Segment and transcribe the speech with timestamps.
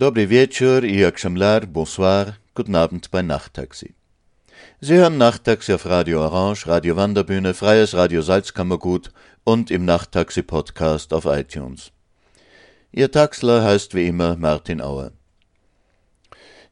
[0.00, 3.94] Dobry wieczór i exemplar, bonsoir, guten Abend bei Nachttaxi.
[4.80, 9.12] Sie hören Nachttaxi auf Radio Orange, Radio Wanderbühne, Freies Radio Salzkammergut
[9.44, 11.92] und im Nachttaxi-Podcast auf iTunes.
[12.92, 15.12] Ihr Taxler heißt wie immer Martin Auer.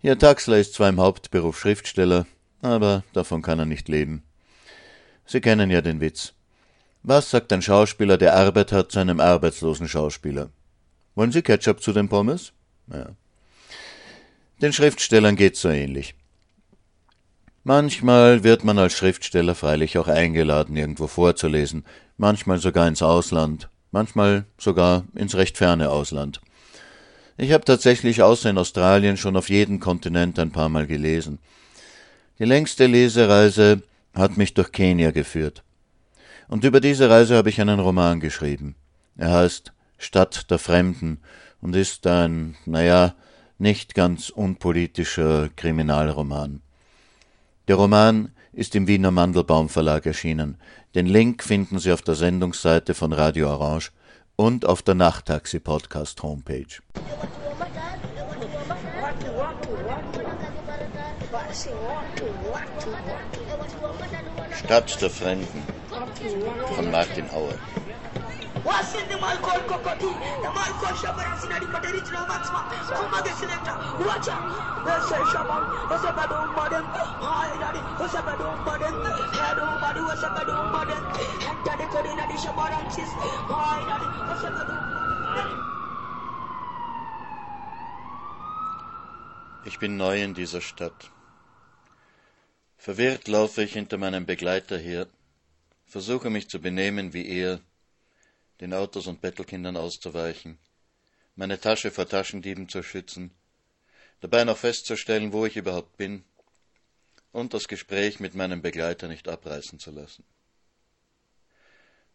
[0.01, 2.25] Ihr Taxler ist zwar im Hauptberuf Schriftsteller,
[2.63, 4.23] aber davon kann er nicht leben.
[5.27, 6.33] Sie kennen ja den Witz.
[7.03, 10.49] Was sagt ein Schauspieler, der Arbeit hat, zu einem arbeitslosen Schauspieler?
[11.15, 12.55] Wollen Sie Ketchup zu den Pommes?
[12.93, 13.11] Ja.
[14.61, 16.15] Den Schriftstellern geht's so ähnlich.
[17.65, 21.85] Manchmal wird man als Schriftsteller freilich auch eingeladen, irgendwo vorzulesen,
[22.17, 26.41] manchmal sogar ins Ausland, manchmal sogar ins recht ferne Ausland.
[27.37, 31.39] Ich habe tatsächlich außer in Australien schon auf jedem Kontinent ein paar Mal gelesen.
[32.39, 33.83] Die längste Lesereise
[34.15, 35.63] hat mich durch Kenia geführt.
[36.49, 38.75] Und über diese Reise habe ich einen Roman geschrieben.
[39.17, 41.21] Er heißt Stadt der Fremden
[41.61, 43.15] und ist ein, naja,
[43.59, 46.63] nicht ganz unpolitischer Kriminalroman.
[47.67, 50.59] Der Roman ist im Wiener Mandelbaum Verlag erschienen.
[50.95, 53.93] Den Link finden Sie auf der Sendungsseite von Radio Orange
[54.37, 56.81] und auf der Nachttaxi Podcast Homepage.
[64.65, 65.63] Stadt der Fremden
[66.75, 67.55] von Martin Auer.
[68.65, 70.13] Wasinde malkol kokoti.
[70.47, 72.61] E malkol shabara sinadi pateri chino maxma
[72.97, 73.73] kuma ge selecta
[74.07, 74.37] wacha
[74.95, 75.63] ese shaban
[75.95, 76.87] ese bado modem
[77.25, 78.97] hai dadi ese bado modem
[79.41, 81.03] hedo badu ese bado modem
[81.47, 83.11] henta de kodina di shabaran sis
[83.53, 84.75] hai dadi ese bado
[89.65, 91.11] Ich bin neu in dieser Stadt.
[92.79, 95.07] Verwirrt laufe ich hinter meinem Begleiter her,
[95.85, 97.61] versuche mich zu benehmen wie er,
[98.61, 100.59] den Autos und Bettelkindern auszuweichen,
[101.37, 103.31] meine Tasche vor Taschendieben zu schützen,
[104.21, 106.25] dabei noch festzustellen, wo ich überhaupt bin
[107.33, 110.25] und das Gespräch mit meinem Begleiter nicht abreißen zu lassen.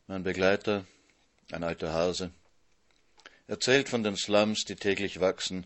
[0.07, 0.85] Mein Begleiter,
[1.51, 2.31] ein alter Hase,
[3.47, 5.65] erzählt von den Slums, die täglich wachsen,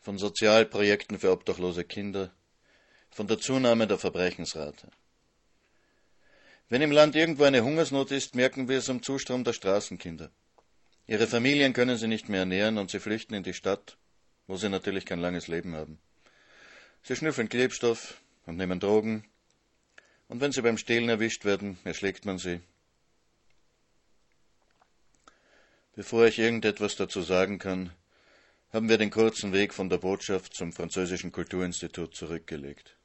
[0.00, 2.30] von Sozialprojekten für obdachlose Kinder,
[3.10, 4.88] von der Zunahme der Verbrechensrate.
[6.68, 10.30] Wenn im Land irgendwo eine Hungersnot ist, merken wir es am Zustrom der Straßenkinder.
[11.06, 13.96] Ihre Familien können sie nicht mehr ernähren und sie flüchten in die Stadt,
[14.48, 16.00] wo sie natürlich kein langes Leben haben.
[17.04, 19.24] Sie schnüffeln Klebstoff und nehmen Drogen,
[20.28, 22.60] und wenn sie beim Stehlen erwischt werden, erschlägt man sie.
[25.94, 27.92] Bevor ich irgendetwas dazu sagen kann,
[28.72, 32.95] haben wir den kurzen Weg von der Botschaft zum französischen Kulturinstitut zurückgelegt.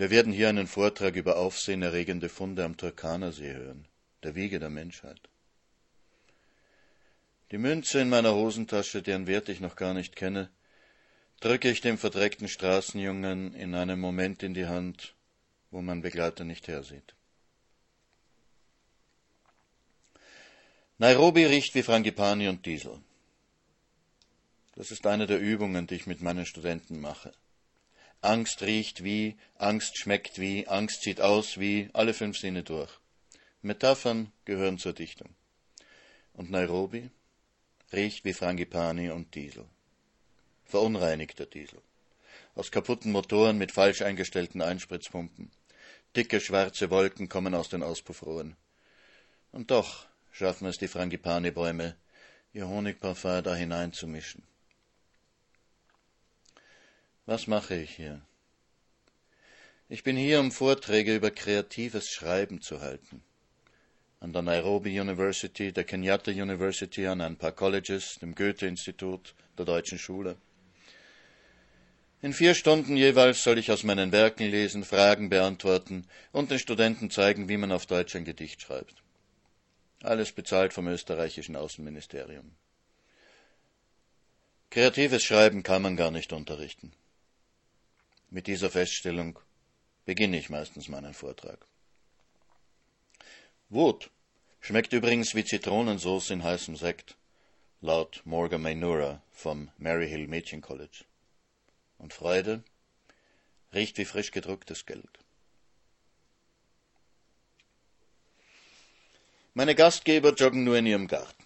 [0.00, 3.86] Wir werden hier einen Vortrag über aufsehenerregende Funde am Turkanersee hören,
[4.22, 5.20] der Wiege der Menschheit.
[7.50, 10.48] Die Münze in meiner Hosentasche, deren Wert ich noch gar nicht kenne,
[11.40, 15.14] drücke ich dem verdreckten Straßenjungen in einem Moment in die Hand,
[15.70, 17.14] wo mein Begleiter nicht hersieht.
[20.96, 23.02] Nairobi riecht wie Frangipani und Diesel.
[24.76, 27.34] Das ist eine der Übungen, die ich mit meinen Studenten mache.
[28.22, 32.90] Angst riecht wie, Angst schmeckt wie, Angst sieht aus wie, alle fünf Sinne durch.
[33.62, 35.34] Metaphern gehören zur Dichtung.
[36.34, 37.10] Und Nairobi
[37.92, 39.64] riecht wie Frangipani und Diesel.
[40.64, 41.80] Verunreinigter Diesel.
[42.54, 45.50] Aus kaputten Motoren mit falsch eingestellten Einspritzpumpen.
[46.14, 48.56] Dicke schwarze Wolken kommen aus den Auspuffrohren.
[49.50, 51.96] Und doch schaffen es die Frangipani-Bäume,
[52.52, 54.42] ihr Honigparfum da hineinzumischen.
[57.26, 58.22] Was mache ich hier?
[59.88, 63.22] Ich bin hier, um Vorträge über kreatives Schreiben zu halten.
[64.20, 69.98] An der Nairobi University, der Kenyatta University, an ein paar Colleges, dem Goethe-Institut, der Deutschen
[69.98, 70.36] Schule.
[72.22, 77.10] In vier Stunden jeweils soll ich aus meinen Werken lesen, Fragen beantworten und den Studenten
[77.10, 79.02] zeigen, wie man auf Deutsch ein Gedicht schreibt.
[80.02, 82.54] Alles bezahlt vom österreichischen Außenministerium.
[84.70, 86.92] Kreatives Schreiben kann man gar nicht unterrichten.
[88.32, 89.40] Mit dieser Feststellung
[90.04, 91.66] beginne ich meistens meinen Vortrag.
[93.68, 94.10] Wut
[94.60, 97.16] schmeckt übrigens wie Zitronensauce in heißem Sekt,
[97.80, 101.04] laut Morgan Mainura vom Maryhill Mädchen College.
[101.98, 102.62] Und Freude
[103.74, 105.18] riecht wie frisch gedrucktes Geld.
[109.54, 111.39] Meine Gastgeber joggen nur in ihrem Garten.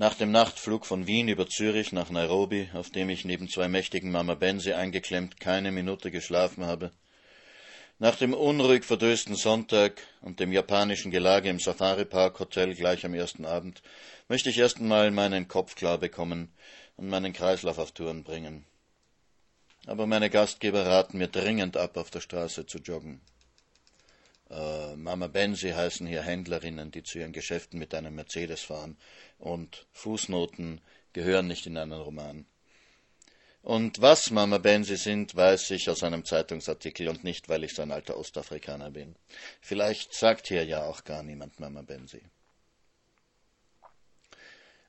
[0.00, 4.12] Nach dem Nachtflug von Wien über Zürich nach Nairobi, auf dem ich neben zwei mächtigen
[4.12, 6.92] Mama Benzi eingeklemmt keine Minute geschlafen habe,
[7.98, 13.12] nach dem unruhig verdösten Sonntag und dem japanischen Gelage im Safari Park Hotel gleich am
[13.12, 13.82] ersten Abend
[14.28, 16.52] möchte ich erst einmal meinen Kopf klar bekommen
[16.96, 18.64] und meinen Kreislauf auf Touren bringen.
[19.86, 23.20] Aber meine Gastgeber raten mir dringend ab, auf der Straße zu joggen.
[24.50, 28.96] Äh, Mama Benzi heißen hier Händlerinnen, die zu ihren Geschäften mit einem Mercedes fahren.
[29.38, 30.80] Und Fußnoten
[31.12, 32.46] gehören nicht in einen Roman.
[33.62, 37.82] Und was Mama Benzi sind, weiß ich aus einem Zeitungsartikel und nicht, weil ich so
[37.82, 39.16] ein alter Ostafrikaner bin.
[39.60, 42.22] Vielleicht sagt hier ja auch gar niemand Mama Benzi.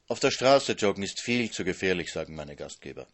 [0.07, 3.05] Auf der Straße joggen ist viel zu gefährlich, sagen meine Gastgeber.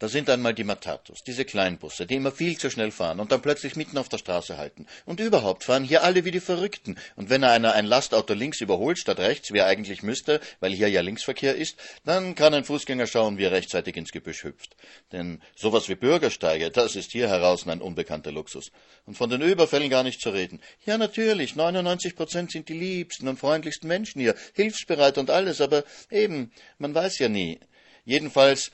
[0.00, 3.42] Da sind einmal die Matatus, diese Kleinbusse, die immer viel zu schnell fahren und dann
[3.42, 4.86] plötzlich mitten auf der Straße halten.
[5.04, 6.96] Und überhaupt fahren hier alle wie die Verrückten.
[7.16, 10.88] Und wenn einer ein Lastauto links überholt statt rechts, wie er eigentlich müsste, weil hier
[10.88, 11.76] ja Linksverkehr ist,
[12.06, 14.74] dann kann ein Fußgänger schauen, wie er rechtzeitig ins Gebüsch hüpft.
[15.12, 18.72] Denn sowas wie Bürgersteige, das ist hier heraus ein unbekannter Luxus.
[19.04, 20.62] Und von den Überfällen gar nicht zu reden.
[20.86, 25.84] Ja, natürlich, 99 Prozent sind die liebsten und freundlichsten Menschen hier, hilfsbereit und alles, aber
[26.10, 27.60] eben, man weiß ja nie.
[28.06, 28.72] Jedenfalls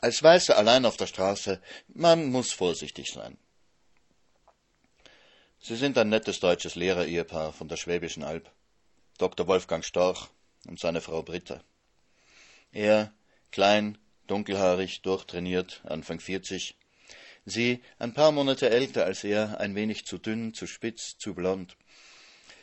[0.00, 3.38] als Weißer allein auf der Straße, man muss vorsichtig sein.
[5.58, 8.50] Sie sind ein nettes deutsches Lehrer-Ehepaar von der Schwäbischen Alb,
[9.18, 9.46] Dr.
[9.46, 10.28] Wolfgang Storch
[10.66, 11.62] und seine Frau Britta.
[12.72, 13.12] Er,
[13.50, 16.76] klein, dunkelhaarig, durchtrainiert, Anfang 40.
[17.44, 21.76] Sie, ein paar Monate älter als er, ein wenig zu dünn, zu spitz, zu blond.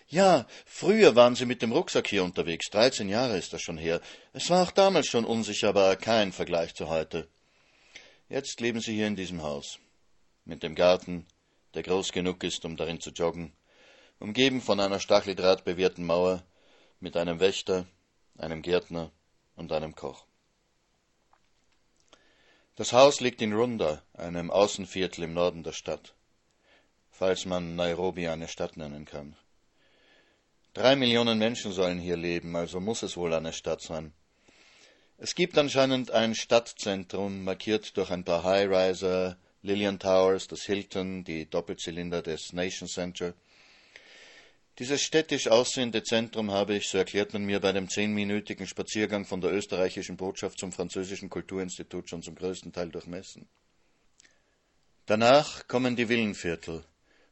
[0.10, 2.70] Ja, früher waren Sie mit dem Rucksack hier unterwegs.
[2.70, 4.02] Dreizehn Jahre ist das schon her.
[4.34, 7.28] Es war auch damals schon unsicher, aber kein Vergleich zu heute.
[8.30, 9.80] Jetzt leben Sie hier in diesem Haus.
[10.46, 11.26] Mit dem Garten,
[11.74, 13.54] der groß genug ist, um darin zu joggen.
[14.20, 16.44] Umgeben von einer stacheldrahtbewehrten Mauer,
[17.00, 17.86] mit einem Wächter,
[18.38, 19.12] einem Gärtner
[19.56, 20.26] und einem Koch.
[22.76, 26.14] Das Haus liegt in Runda, einem Außenviertel im Norden der Stadt,
[27.12, 29.36] falls man Nairobi eine Stadt nennen kann.
[30.73, 34.11] Drei Millionen Menschen sollen hier leben, also muss es wohl eine Stadt sein.
[35.18, 41.47] Es gibt anscheinend ein Stadtzentrum, markiert durch ein paar High-Riser, Lillian Towers, das Hilton, die
[41.47, 43.35] Doppelzylinder des Nation Center.
[44.80, 49.42] Dieses städtisch aussehende Zentrum habe ich, so erklärt man mir, bei dem zehnminütigen Spaziergang von
[49.42, 53.47] der österreichischen Botschaft zum französischen Kulturinstitut schon zum größten Teil durchmessen.
[55.06, 56.83] Danach kommen die Villenviertel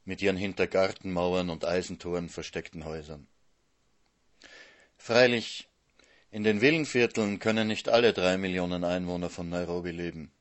[0.05, 3.27] mit ihren hinter Gartenmauern und Eisentoren versteckten Häusern.
[4.97, 5.67] Freilich,
[6.31, 10.31] in den Villenvierteln können nicht alle drei Millionen Einwohner von Nairobi leben.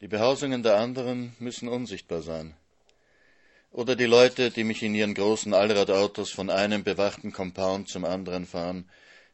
[0.00, 2.54] Die Behausungen der anderen müssen unsichtbar sein.
[3.70, 8.46] Oder die Leute, die mich in ihren großen Allradautos von einem bewachten Compound zum anderen
[8.46, 8.88] fahren,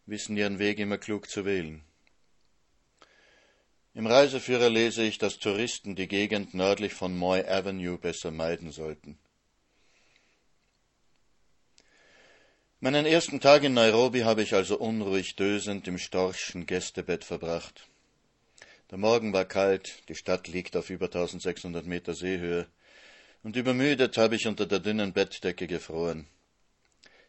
[0.07, 1.85] wissen ihren Weg immer klug zu wählen.
[3.95, 9.19] Im Reiseführer lese ich, dass Touristen die Gegend nördlich von Moy Avenue besser meiden sollten.
[12.81, 17.87] Meinen ersten Tag in Nairobi habe ich also unruhig dösend im Storchschen Gästebett verbracht.
[18.91, 22.67] Der Morgen war kalt, die Stadt liegt auf über 1600 Meter Seehöhe,
[23.43, 26.27] und übermüdet habe ich unter der dünnen Bettdecke gefroren.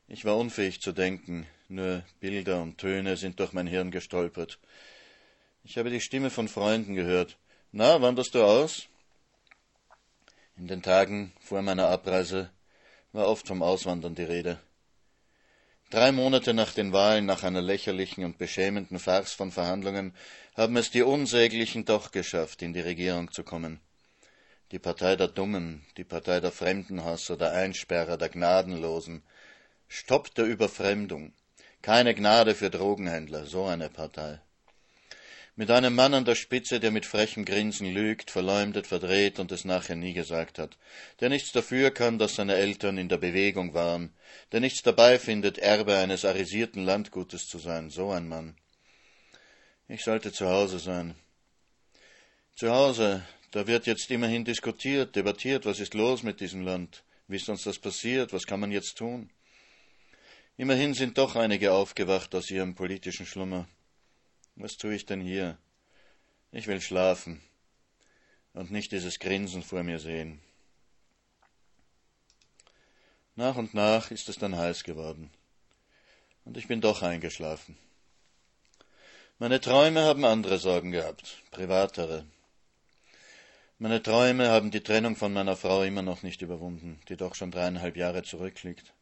[0.07, 4.59] Ich war unfähig zu denken, nur Bilder und Töne sind durch mein Hirn gestolpert.
[5.65, 7.37] Ich habe die Stimme von Freunden gehört.
[7.71, 8.87] Na, wanderst du aus?
[10.57, 12.51] In den Tagen vor meiner Abreise
[13.13, 14.59] war oft vom Auswandern die Rede.
[15.89, 20.13] Drei Monate nach den Wahlen, nach einer lächerlichen und beschämenden Farce von Verhandlungen,
[20.55, 23.79] haben es die Unsäglichen doch geschafft, in die Regierung zu kommen.
[24.71, 29.21] die Partei der Dummen, die Partei der Fremdenhasser, der Einsperrer, der Gnadenlosen.
[29.87, 31.33] Stopp der Überfremdung.
[31.83, 34.41] Keine Gnade für Drogenhändler, so eine Partei.
[35.55, 39.65] Mit einem Mann an der Spitze, der mit frechem Grinsen lügt, verleumdet, verdreht und es
[39.65, 40.79] nachher nie gesagt hat,
[41.19, 44.15] der nichts dafür kann, dass seine Eltern in der Bewegung waren,
[44.51, 48.55] der nichts dabei findet, Erbe eines arisierten Landgutes zu sein, so ein Mann.
[49.87, 51.13] Ich sollte zu Hause sein.
[52.55, 57.35] Zu Hause, da wird jetzt immerhin diskutiert, debattiert, was ist los mit diesem Land, wie
[57.35, 59.29] ist uns das passiert, was kann man jetzt tun?
[60.57, 63.67] Immerhin sind doch einige aufgewacht aus ihrem politischen Schlummer.
[64.55, 65.57] Was tue ich denn hier?
[66.51, 67.41] Ich will schlafen
[68.53, 70.39] und nicht dieses Grinsen vor mir sehen.
[73.35, 75.31] Nach und nach ist es dann heiß geworden.
[76.45, 77.77] Und ich bin doch eingeschlafen.
[79.39, 82.25] Meine Träume haben andere Sorgen gehabt, privatere.
[83.79, 87.49] Meine Träume haben die Trennung von meiner Frau immer noch nicht überwunden, die doch schon
[87.49, 88.93] dreieinhalb Jahre zurückliegt.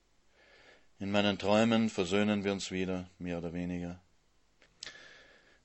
[0.99, 3.99] In meinen Träumen versöhnen wir uns wieder, mehr oder weniger.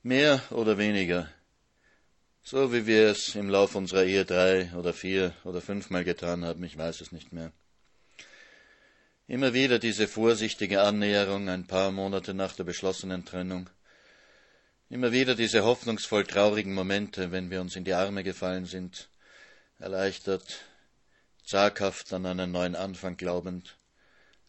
[0.03, 1.29] Mehr oder weniger.
[2.43, 6.63] So wie wir es im Lauf unserer Ehe drei oder vier oder fünfmal getan haben,
[6.63, 7.51] ich weiß es nicht mehr.
[9.27, 13.69] Immer wieder diese vorsichtige Annäherung ein paar Monate nach der beschlossenen Trennung.
[14.89, 19.09] Immer wieder diese hoffnungsvoll traurigen Momente, wenn wir uns in die Arme gefallen sind,
[19.79, 20.61] erleichtert,
[21.43, 23.75] zaghaft an einen neuen Anfang glaubend.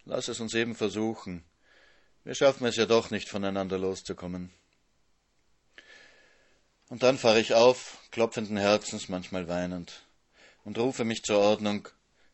[0.05, 1.43] Lass es uns eben versuchen.
[2.23, 4.53] Wir schaffen es ja doch nicht, voneinander loszukommen.
[6.89, 10.03] Und dann fahre ich auf, klopfenden Herzens, manchmal weinend,
[10.65, 11.89] und rufe mich zur Ordnung,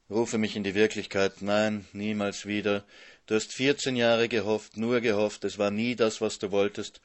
[0.09, 2.85] rufe mich in die Wirklichkeit, nein, niemals wieder.
[3.27, 7.01] Du hast vierzehn Jahre gehofft, nur gehofft, es war nie das, was du wolltest.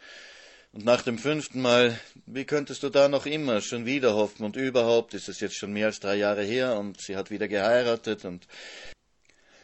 [0.73, 4.43] Und nach dem fünften Mal, wie könntest du da noch immer schon wieder hoffen?
[4.45, 7.47] Und überhaupt ist es jetzt schon mehr als drei Jahre her und sie hat wieder
[7.47, 8.47] geheiratet und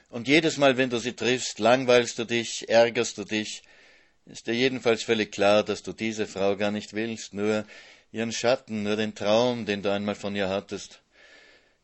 [0.09, 3.63] und jedes Mal, wenn du sie triffst, langweilst du dich, ärgerst du dich,
[4.25, 7.65] ist dir jedenfalls völlig klar, dass du diese Frau gar nicht willst, nur
[8.11, 11.01] ihren Schatten, nur den Traum, den du einmal von ihr hattest.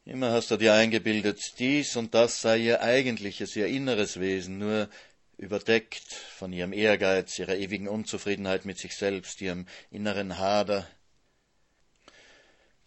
[0.06, 4.90] Immer hast du dir eingebildet, dies und das sei ihr eigentliches, ihr inneres Wesen, nur
[5.38, 10.88] überdeckt von ihrem Ehrgeiz, ihrer ewigen Unzufriedenheit mit sich selbst, ihrem inneren Hader.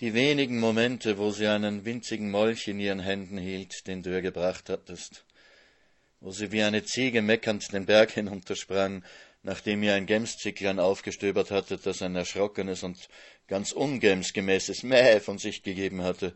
[0.01, 4.23] Die wenigen Momente, wo sie einen winzigen Molch in ihren Händen hielt, den du ihr
[4.23, 5.25] gebracht hattest,
[6.21, 9.05] wo sie wie eine Ziege meckernd den Berg hinuntersprang,
[9.45, 13.09] nachdem ihr ein Gemszicklein aufgestöbert hatte, das ein erschrockenes und
[13.47, 16.35] ganz ungemsgemäßes Mäh von sich gegeben hatte,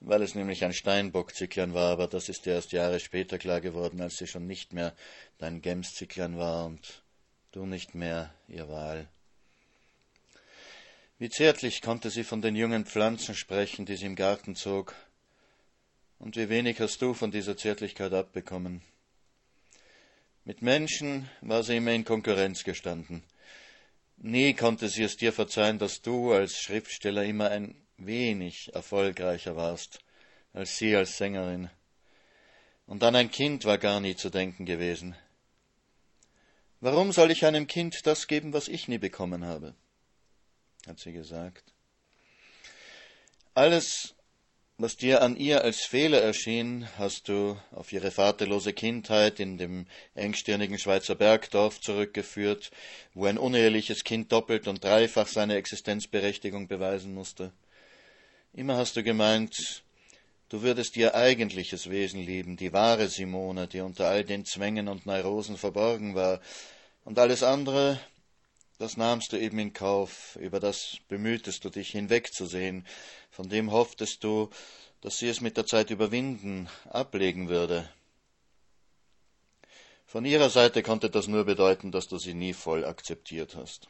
[0.00, 4.18] weil es nämlich ein Steinbockzicklein war, aber das ist erst Jahre später klar geworden, als
[4.18, 4.94] sie schon nicht mehr
[5.38, 7.02] dein Gemszicklein war und
[7.52, 9.08] du nicht mehr ihr Wahl.
[11.18, 14.94] Wie zärtlich konnte sie von den jungen Pflanzen sprechen, die sie im Garten zog,
[16.18, 18.82] und wie wenig hast du von dieser Zärtlichkeit abbekommen.
[20.44, 23.22] Mit Menschen war sie immer in Konkurrenz gestanden.
[24.16, 30.00] Nie konnte sie es dir verzeihen, dass du als Schriftsteller immer ein wenig erfolgreicher warst
[30.52, 31.70] als sie als Sängerin.
[32.86, 35.16] Und an ein Kind war gar nie zu denken gewesen.
[36.80, 39.74] Warum soll ich einem Kind das geben, was ich nie bekommen habe?
[40.86, 41.72] hat sie gesagt.
[43.54, 44.14] Alles,
[44.78, 49.86] was dir an ihr als Fehler erschien, hast du auf ihre vaterlose Kindheit in dem
[50.14, 52.70] engstirnigen Schweizer Bergdorf zurückgeführt,
[53.14, 57.52] wo ein uneheliches Kind doppelt und dreifach seine Existenzberechtigung beweisen musste.
[58.54, 59.82] Immer hast du gemeint,
[60.48, 65.06] du würdest ihr eigentliches Wesen lieben, die wahre Simone, die unter all den Zwängen und
[65.06, 66.40] Neurosen verborgen war,
[67.04, 67.98] und alles andere,
[68.78, 72.86] das nahmst du eben in Kauf, über das bemühtest du dich hinwegzusehen,
[73.30, 74.50] von dem hofftest du,
[75.00, 77.88] dass sie es mit der Zeit überwinden, ablegen würde.
[80.06, 83.88] Von ihrer Seite konnte das nur bedeuten, dass du sie nie voll akzeptiert hast.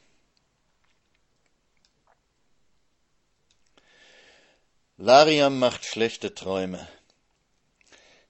[4.99, 6.87] Lariam macht schlechte Träume.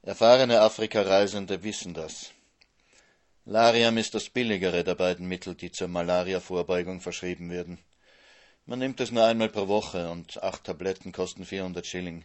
[0.00, 2.32] Erfahrene Afrikareisende wissen das.
[3.44, 7.78] Lariam ist das billigere der beiden Mittel, die zur Malaria-Vorbeugung verschrieben werden.
[8.66, 12.24] Man nimmt es nur einmal pro Woche und acht Tabletten kosten 400 Schilling.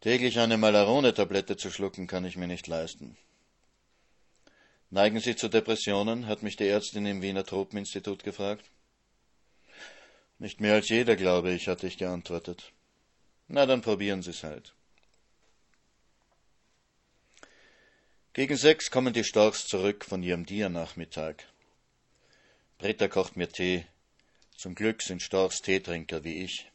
[0.00, 3.16] Täglich eine Malarone-Tablette zu schlucken, kann ich mir nicht leisten.
[4.90, 6.26] Neigen Sie zu Depressionen?
[6.26, 8.64] hat mich die Ärztin im Wiener Tropeninstitut gefragt.
[10.40, 12.72] Nicht mehr als jeder, glaube ich, hatte ich geantwortet.
[13.46, 14.74] Na, dann probieren Sie's halt.
[18.40, 21.44] Gegen sechs kommen die Storchs zurück von ihrem Diernachmittag.
[22.78, 23.84] Britta kocht mir Tee.
[24.56, 26.72] Zum Glück sind Storchs Teetrinker wie ich.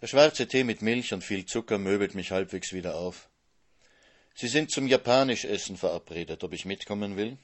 [0.00, 3.28] Der schwarze Tee mit Milch und viel Zucker möbelt mich halbwegs wieder auf.
[4.36, 7.38] Sie sind zum Japanischessen verabredet, ob ich mitkommen will?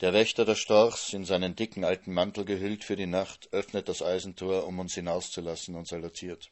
[0.00, 4.00] Der Wächter der Storchs, in seinen dicken alten Mantel gehüllt für die Nacht, öffnet das
[4.00, 6.50] Eisentor, um uns hinauszulassen und salutiert.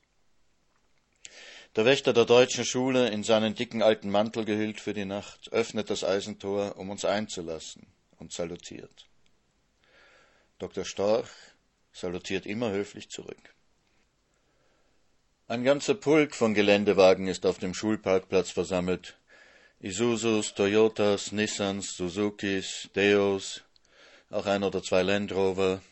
[1.76, 5.90] Der Wächter der deutschen Schule, in seinen dicken alten Mantel gehüllt für die Nacht, öffnet
[5.90, 7.88] das Eisentor, um uns einzulassen
[8.18, 9.08] und salutiert.
[10.60, 10.84] Dr.
[10.84, 11.30] Storch
[11.92, 13.54] salutiert immer höflich zurück.
[15.48, 19.18] Ein ganzer Pulk von Geländewagen ist auf dem Schulparkplatz versammelt.
[19.80, 23.62] Isuzus, Toyotas, Nissans, Suzukis, Deos,
[24.30, 25.82] auch ein oder zwei Land Rover.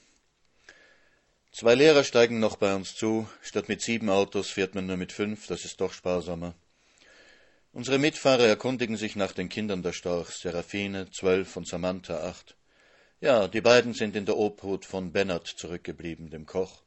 [1.53, 3.29] Zwei Lehrer steigen noch bei uns zu.
[3.43, 6.55] Statt mit sieben Autos fährt man nur mit fünf, das ist doch sparsamer.
[7.75, 12.57] Unsere Mitfahrer erkundigen sich nach den Kindern der Storchs, Seraphine, zwölf und Samantha, acht.
[13.21, 16.83] Ja, die beiden sind in der Obhut von Bennert zurückgeblieben, dem Koch.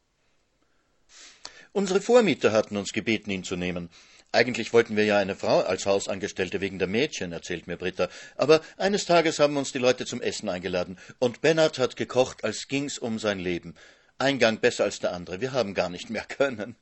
[1.72, 3.92] Unsere Vormieter hatten uns gebeten, ihn zu nehmen.
[4.32, 8.10] Eigentlich wollten wir ja eine Frau als Hausangestellte wegen der Mädchen, erzählt mir Britta.
[8.36, 10.98] Aber eines Tages haben uns die Leute zum Essen eingeladen.
[11.20, 13.76] Und Bernhard hat gekocht, als ging's um sein Leben.
[14.18, 15.42] Ein Gang besser als der andere.
[15.42, 16.76] Wir haben gar nicht mehr können.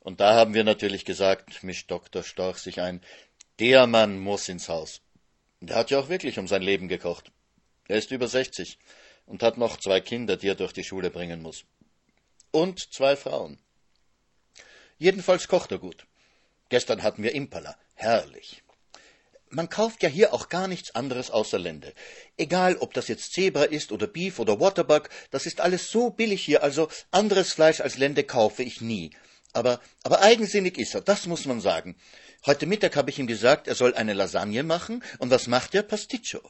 [0.00, 2.22] Und da haben wir natürlich gesagt, mischt Dr.
[2.22, 3.02] Storch sich ein,
[3.58, 5.02] der Mann muss ins Haus.
[5.60, 7.30] Der hat ja auch wirklich um sein Leben gekocht.
[7.86, 8.78] Er ist über sechzig
[9.26, 11.64] und hat noch zwei Kinder, die er durch die Schule bringen muss.
[12.50, 13.58] Und zwei Frauen.
[14.96, 16.06] Jedenfalls kocht er gut.
[16.70, 17.76] Gestern hatten wir Impala.
[17.94, 18.62] Herrlich.
[19.52, 21.92] Man kauft ja hier auch gar nichts anderes außer Lende.
[22.36, 26.44] Egal, ob das jetzt Zebra ist oder Beef oder Waterbuck, das ist alles so billig
[26.44, 29.10] hier, also anderes Fleisch als Lende kaufe ich nie.
[29.52, 31.96] Aber, aber eigensinnig ist er, das muss man sagen.
[32.46, 35.82] Heute Mittag habe ich ihm gesagt, er soll eine Lasagne machen, und was macht er?
[35.82, 36.40] Pasticcio.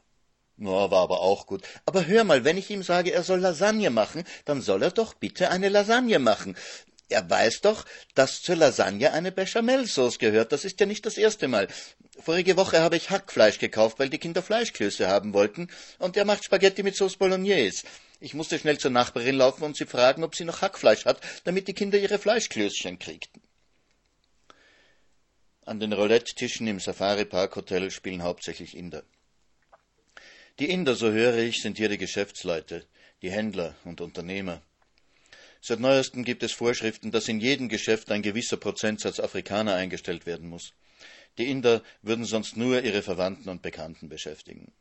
[0.63, 1.63] Na, war aber auch gut.
[1.86, 5.15] Aber hör mal, wenn ich ihm sage, er soll Lasagne machen, dann soll er doch
[5.15, 6.54] bitte eine Lasagne machen.
[7.11, 10.53] Er weiß doch, dass zur Lasagne eine Bechamelsauce gehört.
[10.53, 11.67] Das ist ja nicht das erste Mal.
[12.21, 15.69] Vorige Woche habe ich Hackfleisch gekauft, weil die Kinder Fleischklöße haben wollten,
[15.99, 17.85] und er macht Spaghetti mit Sauce Bolognese.
[18.21, 21.67] Ich musste schnell zur Nachbarin laufen und sie fragen, ob sie noch Hackfleisch hat, damit
[21.67, 23.43] die Kinder ihre Fleischklößchen kriegten.
[25.65, 29.03] An den Roulette-Tischen im Safari-Park-Hotel spielen hauptsächlich Inder.
[30.59, 32.87] Die Inder, so höre ich, sind hier die Geschäftsleute,
[33.23, 34.63] die Händler und Unternehmer.
[35.61, 40.49] Seit neuestem gibt es Vorschriften, dass in jedem Geschäft ein gewisser Prozentsatz Afrikaner eingestellt werden
[40.49, 40.73] muss.
[41.39, 44.73] Die Inder würden sonst nur ihre Verwandten und Bekannten beschäftigen.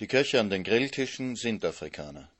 [0.00, 2.30] Die Köche an den Grilltischen sind Afrikaner.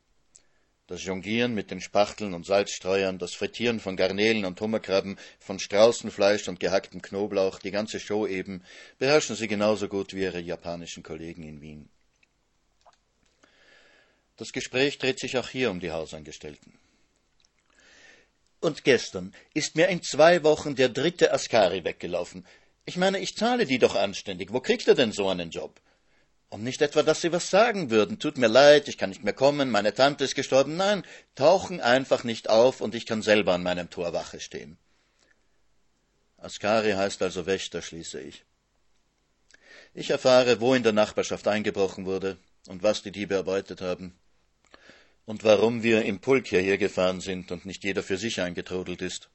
[0.87, 6.49] Das Jonglieren mit den Spachteln und Salzstreuern, das Frittieren von Garnelen und Hummerkrabben, von Straußenfleisch
[6.49, 8.65] und gehacktem Knoblauch, die ganze Show eben,
[8.99, 11.91] beherrschen sie genauso gut wie ihre japanischen Kollegen in Wien.
[14.41, 16.73] Das Gespräch dreht sich auch hier um die Hausangestellten.
[18.61, 22.47] Und gestern ist mir in zwei Wochen der dritte Askari weggelaufen.
[22.87, 24.51] Ich meine, ich zahle die doch anständig.
[24.51, 25.79] Wo kriegt er denn so einen Job?
[26.49, 28.19] Und nicht etwa, dass sie was sagen würden.
[28.19, 30.75] Tut mir leid, ich kann nicht mehr kommen, meine Tante ist gestorben.
[30.75, 34.79] Nein, tauchen einfach nicht auf und ich kann selber an meinem Tor Wache stehen.
[36.39, 38.47] Askari heißt also Wächter, schließe ich.
[39.93, 44.17] Ich erfahre, wo in der Nachbarschaft eingebrochen wurde und was die Diebe erbeutet haben
[45.27, 49.29] und warum wir im Pulk hierher gefahren sind und nicht jeder für sich eingetrudelt ist.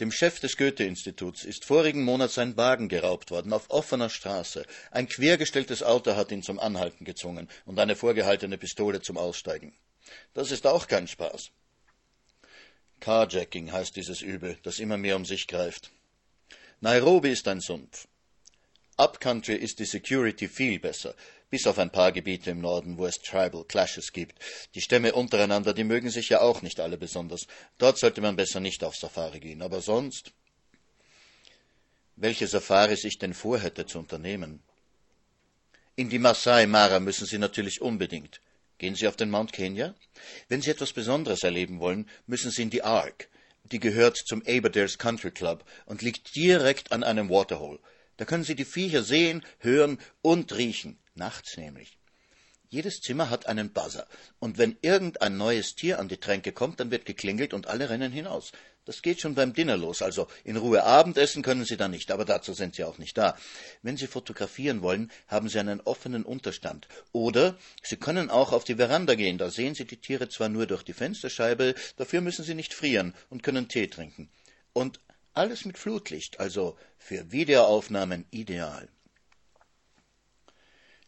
[0.00, 4.66] Dem Chef des Goethe-Instituts ist vorigen Monat sein Wagen geraubt worden, auf offener Straße.
[4.90, 9.72] Ein quergestelltes Auto hat ihn zum Anhalten gezwungen und eine vorgehaltene Pistole zum Aussteigen.
[10.32, 11.50] Das ist auch kein Spaß.
[13.00, 15.90] Carjacking heißt dieses Übel, das immer mehr um sich greift.
[16.80, 18.08] Nairobi ist ein Sumpf.
[18.96, 21.14] Upcountry ist die Security viel besser
[21.54, 24.40] bis auf ein paar Gebiete im Norden, wo es Tribal Clashes gibt.
[24.74, 27.46] Die Stämme untereinander, die mögen sich ja auch nicht alle besonders.
[27.78, 30.32] Dort sollte man besser nicht auf Safari gehen, aber sonst.
[32.16, 34.64] Welche Safaris ich denn vorhätte zu unternehmen?
[35.94, 38.40] In die Masai Mara müssen Sie natürlich unbedingt.
[38.78, 39.94] Gehen Sie auf den Mount Kenya?
[40.48, 43.28] Wenn Sie etwas Besonderes erleben wollen, müssen Sie in die Ark.
[43.62, 47.78] Die gehört zum Aberdares Country Club und liegt direkt an einem Waterhole.
[48.16, 51.96] Da können Sie die Viecher sehen, hören und riechen nachts nämlich.
[52.70, 54.08] Jedes Zimmer hat einen Buzzer,
[54.40, 58.10] und wenn irgendein neues Tier an die Tränke kommt, dann wird geklingelt und alle rennen
[58.10, 58.50] hinaus.
[58.84, 62.24] Das geht schon beim Dinner los, also in Ruhe Abendessen können Sie da nicht, aber
[62.24, 63.36] dazu sind Sie auch nicht da.
[63.82, 66.88] Wenn Sie fotografieren wollen, haben Sie einen offenen Unterstand.
[67.12, 70.66] Oder Sie können auch auf die Veranda gehen, da sehen Sie die Tiere zwar nur
[70.66, 74.28] durch die Fensterscheibe, dafür müssen Sie nicht frieren und können Tee trinken.
[74.72, 74.98] Und
[75.34, 78.88] alles mit Flutlicht, also für Videoaufnahmen ideal.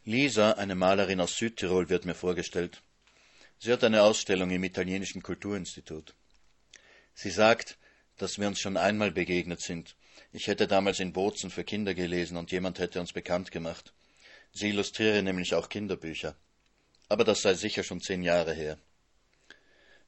[0.04, 2.82] Lisa, eine Malerin aus Südtirol, wird mir vorgestellt.
[3.58, 6.14] Sie hat eine Ausstellung im Italienischen Kulturinstitut.
[7.14, 7.78] Sie sagt,
[8.16, 9.96] dass wir uns schon einmal begegnet sind.
[10.32, 13.94] Ich hätte damals in Bozen für Kinder gelesen und jemand hätte uns bekannt gemacht.
[14.52, 16.36] Sie illustriere nämlich auch Kinderbücher.
[17.08, 18.78] Aber das sei sicher schon zehn Jahre her.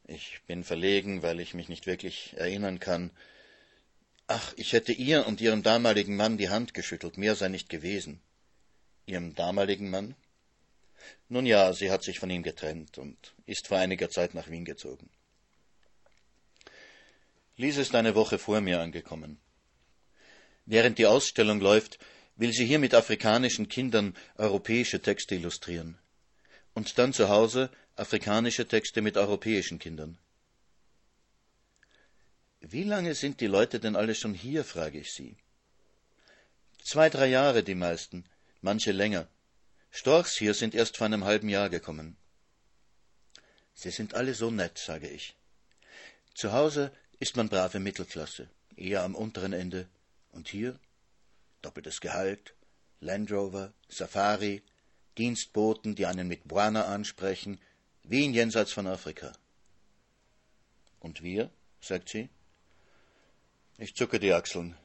[0.04, 3.10] Ich bin verlegen, weil ich mich nicht wirklich erinnern kann.
[4.30, 8.20] Ach, ich hätte ihr und ihrem damaligen Mann die Hand geschüttelt, mehr sei nicht gewesen.
[9.06, 10.14] Ihrem damaligen Mann?
[11.30, 14.66] Nun ja, sie hat sich von ihm getrennt und ist vor einiger Zeit nach Wien
[14.66, 15.08] gezogen.
[17.56, 19.40] Lise ist eine Woche vor mir angekommen.
[20.66, 21.98] Während die Ausstellung läuft,
[22.36, 25.96] will sie hier mit afrikanischen Kindern europäische Texte illustrieren.
[26.74, 30.18] Und dann zu Hause afrikanische Texte mit europäischen Kindern.
[32.70, 35.38] Wie lange sind die Leute denn alle schon hier, frage ich sie.
[36.84, 38.24] Zwei, drei Jahre die meisten,
[38.60, 39.26] manche länger.
[39.90, 42.18] Storchs hier sind erst vor einem halben Jahr gekommen.
[43.72, 45.34] Sie sind alle so nett, sage ich.
[46.34, 49.88] Zu Hause ist man brave Mittelklasse, eher am unteren Ende.
[50.30, 50.78] Und hier
[51.62, 52.54] doppeltes Gehalt,
[53.00, 54.62] Land Rover, Safari,
[55.16, 57.60] Dienstboten, die einen mit Buana ansprechen,
[58.02, 59.32] Wien jenseits von Afrika.
[61.00, 61.50] Und wir?
[61.80, 62.28] sagt sie.
[63.80, 64.76] Ich zucke die Achseln.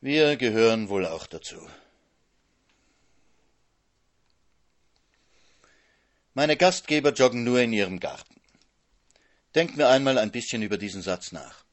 [0.00, 1.60] Wir gehören wohl auch dazu.
[6.32, 8.40] Meine Gastgeber joggen nur in ihrem Garten.
[9.54, 11.66] Denkt mir einmal ein bisschen über diesen Satz nach.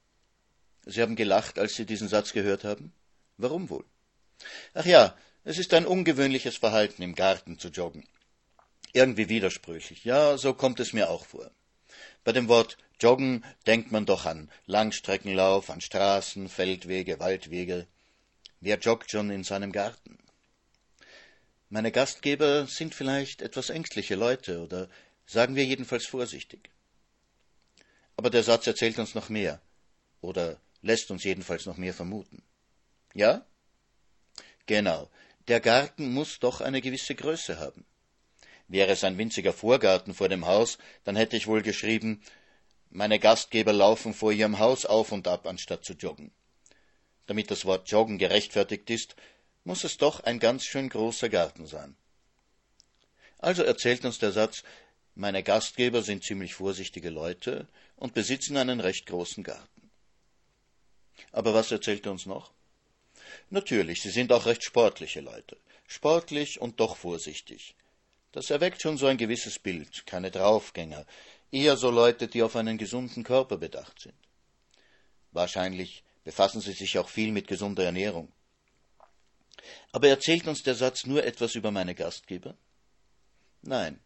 [0.86, 2.92] Sie haben gelacht, als Sie diesen Satz gehört haben?
[3.38, 3.86] Warum wohl?
[4.74, 5.16] Ach ja,
[5.46, 8.06] es ist ein ungewöhnliches Verhalten, im Garten zu joggen.
[8.92, 10.04] Irgendwie widersprüchlich.
[10.04, 11.52] Ja, so kommt es mir auch vor.
[12.26, 17.88] Bei dem Wort Joggen denkt man doch an Langstreckenlauf, an Straßen, Feldwege, Waldwege.
[18.60, 20.18] Wer joggt schon in seinem Garten?
[21.70, 24.90] Meine Gastgeber sind vielleicht etwas ängstliche Leute oder
[25.26, 26.70] sagen wir jedenfalls vorsichtig.
[28.18, 29.62] Aber der Satz erzählt uns noch mehr
[30.20, 32.42] oder lässt uns jedenfalls noch mehr vermuten.
[33.14, 33.46] Ja?
[34.66, 35.10] Genau.
[35.48, 37.86] Der Garten muss doch eine gewisse Größe haben.
[38.68, 42.22] Wäre es ein winziger Vorgarten vor dem Haus, dann hätte ich wohl geschrieben,
[42.90, 46.32] meine Gastgeber laufen vor ihrem Haus auf und ab, anstatt zu joggen.
[47.28, 49.16] Damit das Wort joggen gerechtfertigt ist,
[49.64, 51.96] muss es doch ein ganz schön großer Garten sein.
[53.38, 54.64] Also erzählt uns der Satz,
[55.16, 59.92] meine Gastgeber sind ziemlich vorsichtige Leute und besitzen einen recht großen Garten.
[61.32, 62.52] Aber was erzählt er uns noch?
[63.50, 65.58] Natürlich, sie sind auch recht sportliche Leute.
[65.88, 67.76] Sportlich und doch vorsichtig.
[68.32, 71.06] Das erweckt schon so ein gewisses Bild, keine Draufgänger,
[71.52, 74.16] eher so Leute, die auf einen gesunden Körper bedacht sind.
[75.32, 78.32] Wahrscheinlich befassen sie sich auch viel mit gesunder Ernährung.
[79.92, 82.56] Aber erzählt uns der Satz nur etwas über meine Gastgeber?
[83.62, 84.00] Nein.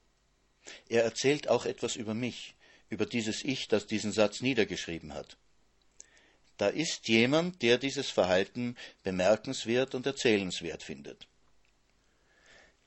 [0.88, 2.56] Er erzählt auch etwas über mich,
[2.90, 5.38] über dieses Ich, das diesen Satz niedergeschrieben hat.
[6.58, 11.28] Da ist jemand, der dieses Verhalten bemerkenswert und erzählenswert findet.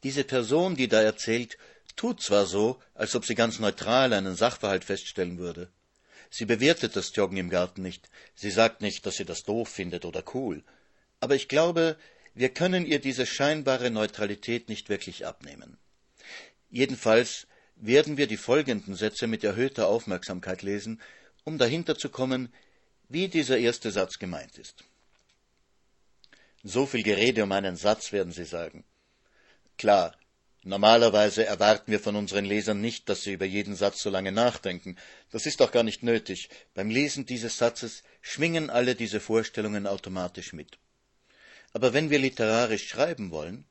[0.03, 1.59] Diese Person, die da erzählt,
[1.97, 5.71] tut zwar so, als ob sie ganz neutral einen Sachverhalt feststellen würde.
[6.31, 8.09] Sie bewertet das Joggen im Garten nicht.
[8.35, 10.63] Sie sagt nicht, dass sie das doof findet oder cool.
[11.21, 11.97] Aber ich glaube,
[12.35, 15.79] wir können ihr diese scheinbare Neutralität nicht wirklich abnehmen.
[16.71, 21.01] Jedenfalls werden wir die folgenden Sätze mit erhöhter Aufmerksamkeit lesen,
[21.45, 22.53] um dahinter zu kommen,
[23.09, 24.85] wie dieser erste Satz gemeint ist.
[26.63, 28.85] So viel Gerede um einen Satz, werden Sie sagen.
[29.79, 30.17] Klar,
[30.66, 34.96] Normalerweise erwarten wir von unseren Lesern nicht, dass sie über jeden Satz so lange nachdenken.
[35.31, 36.48] Das ist auch gar nicht nötig.
[36.74, 40.79] Beim Lesen dieses Satzes schwingen alle diese Vorstellungen automatisch mit.
[41.72, 43.64] Aber wenn wir literarisch schreiben wollen,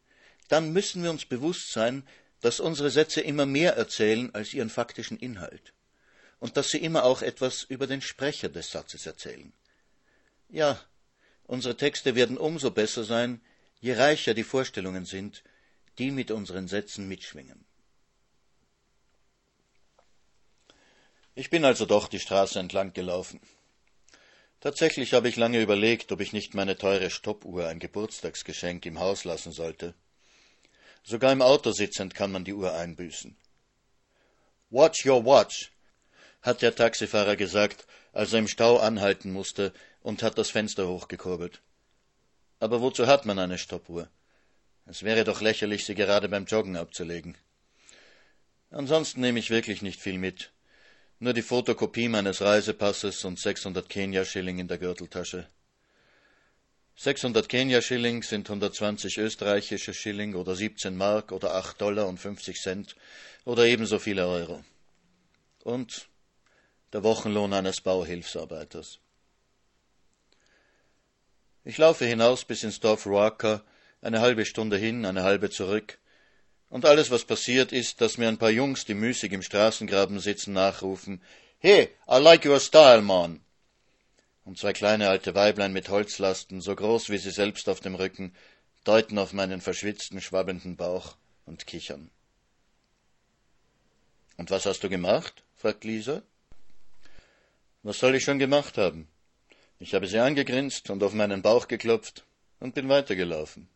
[0.48, 2.08] dann müssen wir uns bewusst sein,
[2.40, 5.74] dass unsere Sätze immer mehr erzählen als ihren faktischen Inhalt
[6.40, 9.52] und dass sie immer auch etwas über den Sprecher des Satzes erzählen.
[10.48, 10.80] Ja,
[11.44, 13.42] unsere Texte werden umso besser sein,
[13.82, 15.44] je reicher die Vorstellungen sind,
[15.98, 17.66] die mit unseren Sätzen mitschwingen.
[21.34, 23.42] Ich bin also doch die Straße entlang gelaufen.
[24.62, 29.26] Tatsächlich habe ich lange überlegt, ob ich nicht meine teure Stoppuhr, ein Geburtstagsgeschenk, im Haus
[29.26, 29.94] lassen sollte.
[31.04, 33.36] Sogar im Auto sitzend kann man die Uhr einbüßen.
[34.72, 35.72] Watch your watch,
[36.42, 41.62] hat der Taxifahrer gesagt, als er im Stau anhalten musste und hat das Fenster hochgekurbelt.
[42.60, 44.10] Aber wozu hat man eine Stoppuhr?
[44.86, 47.38] Es wäre doch lächerlich, sie gerade beim Joggen abzulegen.
[48.70, 50.52] Ansonsten nehme ich wirklich nicht viel mit.
[51.20, 55.48] Nur die Fotokopie meines Reisepasses und 600 Kenia-Schilling in der Gürteltasche.
[56.98, 62.96] 600 Kenia-Schilling sind 120 österreichische Schilling oder 17 Mark oder 8 Dollar und 50 Cent
[63.44, 64.64] oder ebenso viele Euro.
[65.66, 66.08] und
[66.94, 69.00] der Wochenlohn eines Bauhilfsarbeiters.
[71.66, 73.64] Ich laufe hinaus bis ins Dorf Ruaka,
[74.06, 75.98] eine halbe Stunde hin, eine halbe zurück,
[76.70, 80.54] und alles, was passiert, ist, dass mir ein paar Jungs, die müßig im Straßengraben sitzen,
[80.54, 81.22] nachrufen
[81.60, 83.40] Hey, I like your style, man.
[84.44, 88.36] Und zwei kleine alte Weiblein mit Holzlasten, so groß wie sie selbst auf dem Rücken,
[88.84, 91.16] deuten auf meinen verschwitzten, schwabbenden Bauch
[91.46, 92.12] und kichern.
[94.38, 95.44] Und was hast du gemacht?
[95.56, 96.22] fragt Lisa.
[97.82, 99.08] Was soll ich schon gemacht haben?
[99.80, 102.26] Ich habe sie angegrinst und auf meinen Bauch geklopft
[102.60, 103.68] und bin weitergelaufen.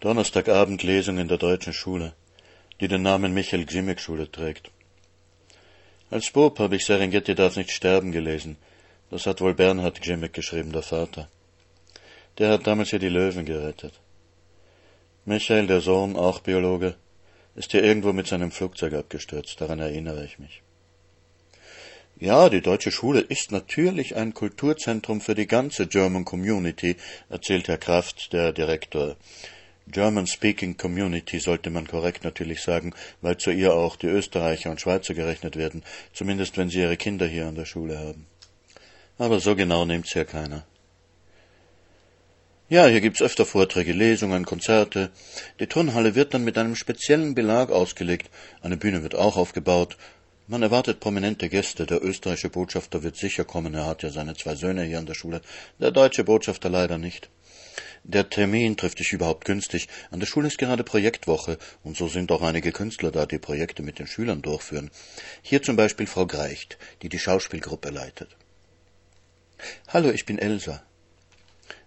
[0.00, 2.14] Donnerstagabend Lesung in der deutschen Schule,
[2.80, 4.70] die den Namen Michael Grimmick Schule trägt.
[6.10, 8.56] Als Bub habe ich Serengeti darf nicht sterben gelesen.
[9.10, 11.28] Das hat wohl Bernhard Grimmick geschrieben, der Vater.
[12.38, 13.92] Der hat damals hier die Löwen gerettet.
[15.26, 16.96] Michael, der Sohn, auch Biologe,
[17.54, 20.62] ist hier irgendwo mit seinem Flugzeug abgestürzt, daran erinnere ich mich.
[22.18, 26.96] Ja, die deutsche Schule ist natürlich ein Kulturzentrum für die ganze German Community,
[27.30, 29.16] erzählt Herr Kraft, der Direktor.
[29.86, 35.14] German-speaking Community sollte man korrekt natürlich sagen, weil zu ihr auch die Österreicher und Schweizer
[35.14, 35.82] gerechnet werden,
[36.12, 38.26] zumindest wenn sie ihre Kinder hier an der Schule haben.
[39.18, 40.64] Aber so genau nimmt's hier keiner.
[42.70, 45.10] Ja, hier gibt's öfter Vorträge, Lesungen, Konzerte.
[45.58, 48.30] Die Turnhalle wird dann mit einem speziellen Belag ausgelegt.
[48.62, 49.96] Eine Bühne wird auch aufgebaut.
[50.46, 51.84] Man erwartet prominente Gäste.
[51.84, 53.74] Der österreichische Botschafter wird sicher kommen.
[53.74, 55.40] Er hat ja seine zwei Söhne hier an der Schule.
[55.80, 57.28] Der deutsche Botschafter leider nicht.
[58.04, 59.88] Der Termin trifft dich überhaupt günstig.
[60.12, 63.82] An der Schule ist gerade Projektwoche und so sind auch einige Künstler da, die Projekte
[63.82, 64.92] mit den Schülern durchführen.
[65.42, 68.36] Hier zum Beispiel Frau Greicht, die die Schauspielgruppe leitet.
[69.88, 70.84] Hallo, ich bin Elsa.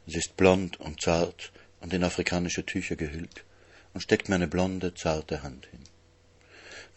[0.06, 3.46] Sie ist blond und zart und in afrikanische Tücher gehüllt
[3.94, 5.80] und steckt mir eine blonde, zarte Hand hin.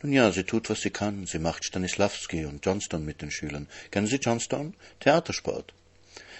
[0.02, 1.26] Nun ja, sie tut, was sie kann.
[1.26, 3.66] Sie macht Stanislavski und Johnston mit den Schülern.
[3.90, 4.74] Kennen Sie Johnston?
[5.00, 5.72] Theatersport.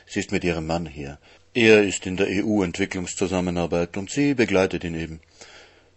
[0.06, 1.18] Sie ist mit ihrem Mann hier.
[1.54, 5.20] Er ist in der EU-Entwicklungszusammenarbeit und sie begleitet ihn eben.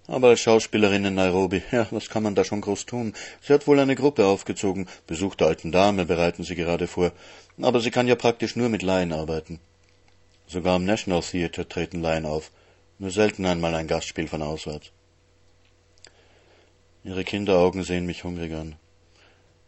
[0.08, 3.14] Aber als Schauspielerin in Nairobi, ja, was kann man da schon groß tun?
[3.42, 4.88] Sie hat wohl eine Gruppe aufgezogen.
[5.06, 7.12] Besuch der alten Dame bereiten sie gerade vor.
[7.62, 9.60] Aber sie kann ja praktisch nur mit Laien arbeiten.
[10.50, 12.52] Sogar am National Theatre treten Laien auf,
[12.98, 14.92] nur selten einmal ein Gastspiel von auswärts.
[17.04, 18.76] Ihre Kinderaugen sehen mich hungrig an.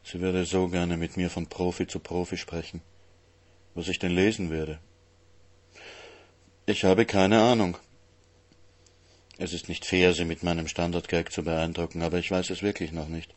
[0.04, 2.82] Sie würde so gerne mit mir von Profi zu Profi sprechen.
[3.76, 4.80] Was ich denn lesen werde.
[6.66, 7.78] Ich habe keine Ahnung.
[9.38, 12.92] Es ist nicht fair, Sie mit meinem Standardgag zu beeindrucken, aber ich weiß es wirklich
[12.92, 13.36] noch nicht.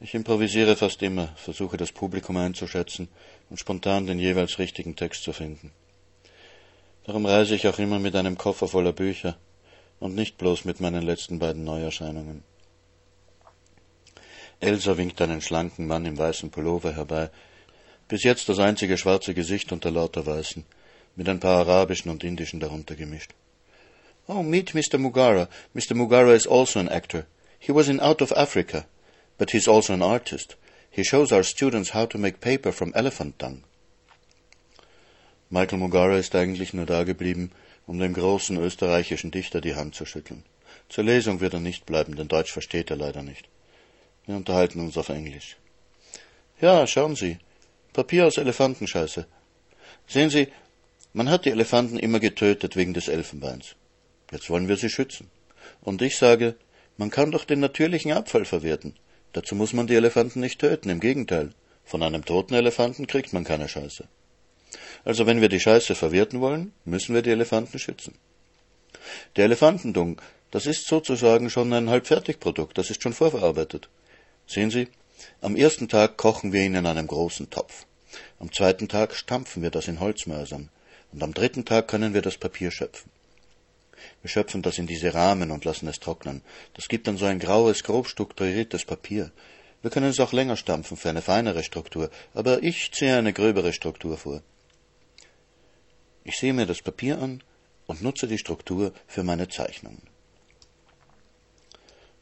[0.00, 3.06] Ich improvisiere fast immer, versuche das Publikum einzuschätzen
[3.50, 5.70] und spontan den jeweils richtigen Text zu finden.
[7.10, 9.36] Darum reise ich auch immer mit einem Koffer voller Bücher
[9.98, 12.44] und nicht bloß mit meinen letzten beiden Neuerscheinungen.
[14.60, 17.30] Elsa winkt einen schlanken Mann im weißen Pullover herbei,
[18.06, 20.64] bis jetzt das einzige schwarze Gesicht unter lauter Weißen,
[21.16, 23.32] mit ein paar arabischen und indischen darunter gemischt.
[24.28, 24.98] Oh, meet Mr.
[24.98, 25.48] Mugara.
[25.74, 25.96] Mr.
[25.96, 27.26] Mugara is also an actor.
[27.58, 28.86] He was in Out of Africa,
[29.36, 30.56] but he's also an artist.
[30.88, 33.64] He shows our students how to make paper from elephant dung.
[35.52, 37.50] Michael Mugara ist eigentlich nur dageblieben,
[37.84, 40.44] um dem großen österreichischen Dichter die Hand zu schütteln.
[40.88, 43.48] Zur Lesung wird er nicht bleiben, denn Deutsch versteht er leider nicht.
[44.26, 45.56] Wir unterhalten uns auf Englisch.
[46.60, 47.38] Ja, schauen Sie.
[47.92, 49.26] Papier aus Elefantenscheiße.
[50.06, 50.46] Sehen Sie,
[51.12, 53.74] man hat die Elefanten immer getötet wegen des Elfenbeins.
[54.30, 55.28] Jetzt wollen wir sie schützen.
[55.80, 56.54] Und ich sage,
[56.96, 58.94] man kann doch den natürlichen Abfall verwerten.
[59.32, 61.50] Dazu muss man die Elefanten nicht töten, im Gegenteil.
[61.84, 64.06] Von einem toten Elefanten kriegt man keine Scheiße.
[65.04, 68.14] Also wenn wir die Scheiße verwerten wollen, müssen wir die Elefanten schützen.
[69.36, 73.88] Der Elefantendung, das ist sozusagen schon ein Halbfertigprodukt, das ist schon vorverarbeitet.
[74.46, 74.88] Sehen Sie,
[75.40, 77.86] am ersten Tag kochen wir ihn in einem großen Topf.
[78.38, 80.70] Am zweiten Tag stampfen wir das in Holzmörsern.
[81.12, 83.10] Und am dritten Tag können wir das Papier schöpfen.
[84.22, 86.42] Wir schöpfen das in diese Rahmen und lassen es trocknen.
[86.74, 89.30] Das gibt dann so ein graues, grob strukturiertes Papier.
[89.82, 93.72] Wir können es auch länger stampfen für eine feinere Struktur, aber ich ziehe eine gröbere
[93.72, 94.42] Struktur vor.
[96.24, 97.42] Ich sehe mir das Papier an
[97.86, 100.02] und nutze die Struktur für meine Zeichnungen.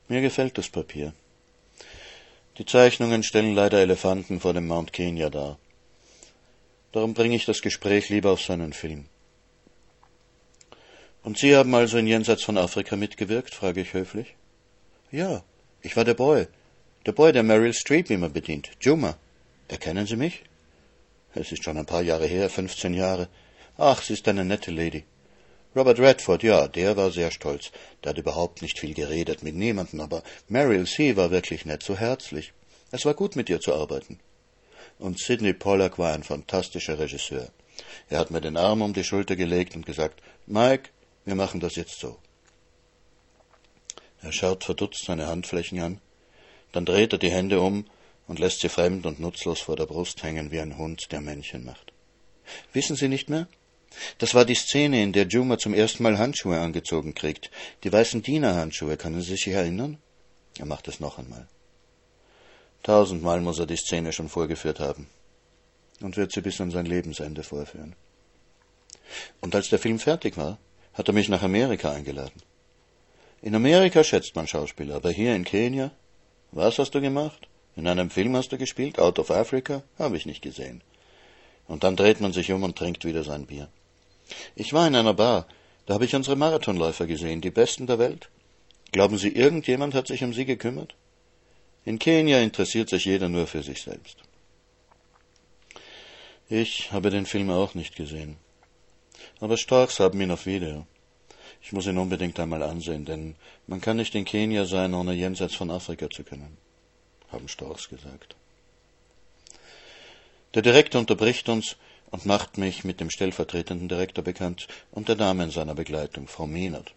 [0.08, 1.12] Mir gefällt das Papier.
[2.56, 5.58] Die Zeichnungen stellen leider Elefanten vor dem Mount Kenya dar.
[6.92, 9.06] Darum bringe ich das Gespräch lieber auf seinen Film.
[11.22, 13.54] Und Sie haben also in Jenseits von Afrika mitgewirkt?
[13.54, 14.34] frage ich höflich.
[15.10, 15.42] Ja,
[15.82, 16.46] ich war der Boy.
[17.04, 18.70] Der Boy, der Meryl Streep immer bedient.
[18.80, 19.16] Juma.
[19.68, 20.42] Erkennen Sie mich?
[21.34, 23.28] Es ist schon ein paar Jahre her, 15 Jahre.
[23.80, 25.04] Ach, sie ist eine nette Lady.
[25.76, 27.70] Robert Redford, ja, der war sehr stolz.
[28.02, 31.14] Der hat überhaupt nicht viel geredet mit niemandem, aber Meryl C.
[31.14, 32.52] war wirklich nett, so herzlich.
[32.90, 34.18] Es war gut, mit ihr zu arbeiten.
[34.98, 37.50] Und Sidney Pollack war ein fantastischer Regisseur.
[38.08, 40.90] Er hat mir den Arm um die Schulter gelegt und gesagt, Mike,
[41.24, 42.18] wir machen das jetzt so.
[44.22, 46.00] Er schaut verdutzt seine Handflächen an,
[46.72, 47.84] dann dreht er die Hände um
[48.26, 51.64] und lässt sie fremd und nutzlos vor der Brust hängen wie ein Hund, der Männchen
[51.64, 51.92] macht.
[52.72, 53.46] Wissen Sie nicht mehr?
[54.18, 57.50] Das war die Szene, in der Juma zum ersten Mal Handschuhe angezogen kriegt.
[57.84, 59.98] Die weißen Dienerhandschuhe, können Sie sich erinnern?
[60.58, 61.46] Er macht es noch einmal.
[62.82, 65.08] Tausendmal muss er die Szene schon vorgeführt haben
[66.00, 67.94] und wird sie bis an sein Lebensende vorführen.
[69.40, 70.58] Und als der Film fertig war,
[70.94, 72.42] hat er mich nach Amerika eingeladen.
[73.40, 75.92] In Amerika schätzt man Schauspieler, aber hier in Kenia?
[76.50, 77.48] Was hast du gemacht?
[77.76, 78.98] In einem Film hast du gespielt?
[78.98, 79.82] Out of Africa?
[79.98, 80.82] Habe ich nicht gesehen.
[81.66, 83.68] Und dann dreht man sich um und trinkt wieder sein Bier.
[84.54, 85.46] Ich war in einer Bar,
[85.86, 88.28] da habe ich unsere Marathonläufer gesehen, die besten der Welt.
[88.92, 90.94] Glauben Sie, irgendjemand hat sich um sie gekümmert?
[91.84, 94.18] In Kenia interessiert sich jeder nur für sich selbst.
[96.48, 98.36] Ich habe den Film auch nicht gesehen.
[99.40, 100.86] Aber Starks haben ihn auf Video.
[101.62, 103.34] Ich muss ihn unbedingt einmal ansehen, denn
[103.66, 106.56] man kann nicht in Kenia sein, ohne jenseits von Afrika zu können,
[107.30, 108.36] haben Storchs gesagt.
[110.54, 111.76] Der Direktor unterbricht uns
[112.10, 116.46] und macht mich mit dem stellvertretenden Direktor bekannt und der Dame in seiner Begleitung, Frau
[116.46, 116.94] Mehnert.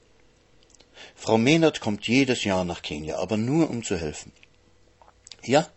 [1.16, 4.32] Frau Mehnert kommt jedes Jahr nach Kenia, aber nur um zu helfen.
[5.44, 5.68] Ja,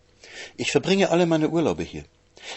[0.57, 2.05] ich verbringe alle meine Urlaube hier.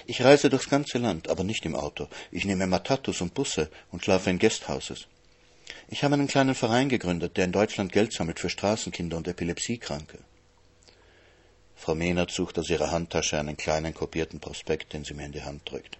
[0.05, 2.07] Ich reise durchs ganze Land, aber nicht im Auto.
[2.31, 5.07] Ich nehme Matatus und Busse und schlafe in Guesthouses.
[5.89, 10.19] Ich habe einen kleinen Verein gegründet, der in Deutschland Geld sammelt für Straßenkinder und Epilepsiekranke.
[11.75, 15.43] Frau Mehnert sucht aus ihrer Handtasche einen kleinen kopierten Prospekt, den sie mir in die
[15.43, 15.97] Hand drückt.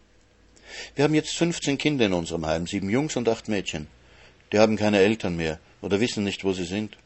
[0.95, 3.87] Wir haben jetzt fünfzehn Kinder in unserem Heim, sieben Jungs und acht Mädchen.
[4.51, 6.97] Die haben keine Eltern mehr oder wissen nicht, wo sie sind.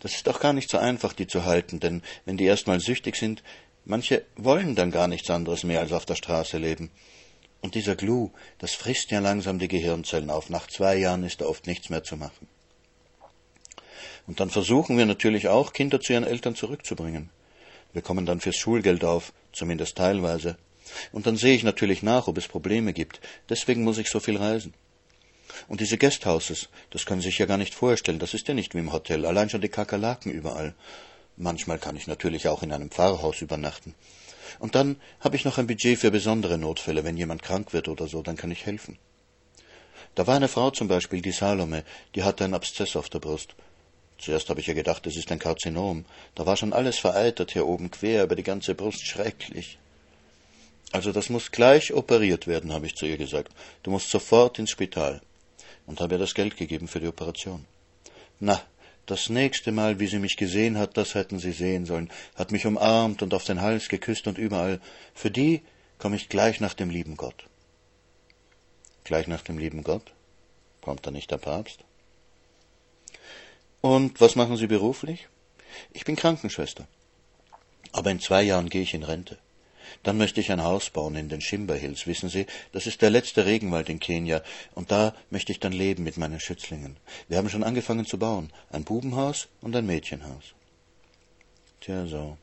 [0.00, 2.80] Das ist auch gar nicht so einfach, die zu halten, denn wenn die erst mal
[2.80, 3.42] süchtig sind,
[3.84, 6.90] manche wollen dann gar nichts anderes mehr als auf der Straße leben.
[7.62, 10.48] Und dieser Glu, das frisst ja langsam die Gehirnzellen auf.
[10.48, 12.48] Nach zwei Jahren ist da oft nichts mehr zu machen.
[14.26, 17.28] Und dann versuchen wir natürlich auch, Kinder zu ihren Eltern zurückzubringen.
[17.92, 20.56] Wir kommen dann fürs Schulgeld auf, zumindest teilweise.
[21.12, 23.20] Und dann sehe ich natürlich nach, ob es Probleme gibt.
[23.48, 24.74] Deswegen muss ich so viel reisen.
[25.68, 28.18] Und diese Guesthouses, das können Sie sich ja gar nicht vorstellen.
[28.18, 29.26] Das ist ja nicht wie im Hotel.
[29.26, 30.74] Allein schon die Kakerlaken überall.
[31.36, 33.94] Manchmal kann ich natürlich auch in einem Pfarrhaus übernachten.
[34.58, 37.04] Und dann habe ich noch ein Budget für besondere Notfälle.
[37.04, 38.98] Wenn jemand krank wird oder so, dann kann ich helfen.
[40.14, 43.54] Da war eine Frau zum Beispiel, die Salome, die hatte einen Abszess auf der Brust.
[44.18, 46.04] Zuerst habe ich ja gedacht, es ist ein Karzinom.
[46.34, 49.06] Da war schon alles vereitert hier oben quer über die ganze Brust.
[49.06, 49.78] Schrecklich.
[50.92, 53.52] Also das muss gleich operiert werden, habe ich zu ihr gesagt.
[53.82, 55.20] Du musst sofort ins Spital.
[55.86, 57.64] Und habe ihr das Geld gegeben für die Operation.
[58.38, 58.62] Na,
[59.06, 62.66] das nächste Mal, wie sie mich gesehen hat, das hätten Sie sehen sollen, hat mich
[62.66, 64.80] umarmt und auf den Hals geküsst und überall.
[65.14, 65.62] Für die
[65.98, 67.46] komme ich gleich nach dem lieben Gott.
[69.04, 70.12] Gleich nach dem lieben Gott?
[70.80, 71.80] Kommt da nicht der Papst?
[73.80, 75.28] Und was machen Sie beruflich?
[75.92, 76.86] Ich bin Krankenschwester.
[77.92, 79.38] Aber in zwei Jahren gehe ich in Rente.
[80.02, 83.10] Dann möchte ich ein Haus bauen in den Shimba Hills, wissen Sie, das ist der
[83.10, 84.42] letzte Regenwald in Kenia,
[84.74, 86.96] und da möchte ich dann leben mit meinen Schützlingen.
[87.28, 90.54] Wir haben schon angefangen zu bauen, ein Bubenhaus und ein Mädchenhaus.
[91.80, 92.36] Tja, so.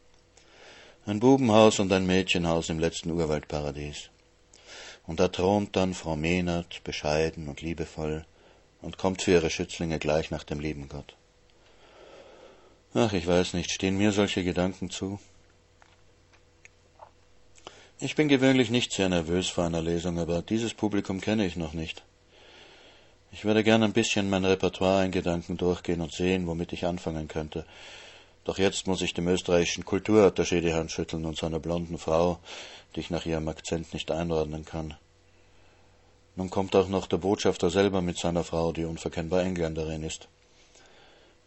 [1.06, 4.10] Ein Bubenhaus und ein Mädchenhaus im letzten Urwaldparadies.
[5.06, 8.26] Und da thront dann Frau Mehnert, bescheiden und liebevoll,
[8.82, 11.16] und kommt für ihre Schützlinge gleich nach dem lieben Gott.
[12.94, 15.20] Ach, ich weiß nicht, stehen mir solche Gedanken zu?
[18.00, 21.74] Ich bin gewöhnlich nicht sehr nervös vor einer Lesung, aber dieses Publikum kenne ich noch
[21.74, 22.04] nicht.
[23.32, 27.28] Ich werde gern ein bisschen mein Repertoire in Gedanken durchgehen und sehen, womit ich anfangen
[27.28, 27.66] könnte.
[28.44, 32.38] Doch jetzt muss ich dem österreichischen Kulturattaché die Hand schütteln und seiner blonden Frau,
[32.96, 34.94] die ich nach ihrem Akzent nicht einordnen kann.
[36.36, 40.28] Nun kommt auch noch der Botschafter selber mit seiner Frau, die unverkennbar Engländerin ist.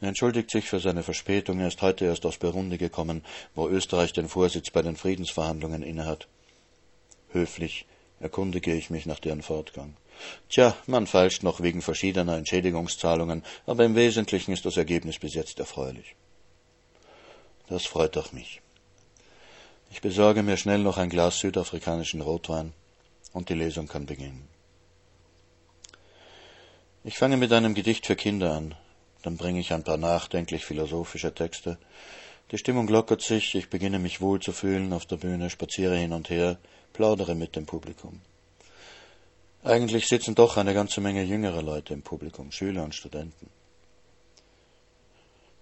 [0.01, 3.22] Er entschuldigt sich für seine Verspätung, er ist heute erst aus Burundi gekommen,
[3.55, 6.27] wo Österreich den Vorsitz bei den Friedensverhandlungen innehat.
[7.33, 7.87] Höflich
[8.18, 9.97] erkundige ich mich nach deren Fortgang.
[10.49, 15.59] Tja, man feilscht noch wegen verschiedener Entschädigungszahlungen, aber im Wesentlichen ist das Ergebnis bis jetzt
[15.59, 16.16] erfreulich.
[17.68, 18.61] Das freut auch mich.
[19.91, 22.72] Ich besorge mir schnell noch ein Glas südafrikanischen Rotwein
[23.33, 24.49] und die Lesung kann beginnen.
[27.03, 28.74] Ich fange mit einem Gedicht für Kinder an,
[29.22, 31.78] dann bringe ich ein paar nachdenklich philosophische Texte,
[32.51, 36.12] Die Stimmung lockert sich, ich beginne mich wohl zu fühlen auf der Bühne, spaziere hin
[36.12, 36.59] und her,
[36.93, 38.20] plaudere mit dem Publikum.
[39.62, 43.51] Eigentlich sitzen doch eine ganze Menge jüngerer Leute im Publikum, Schüler und Studenten.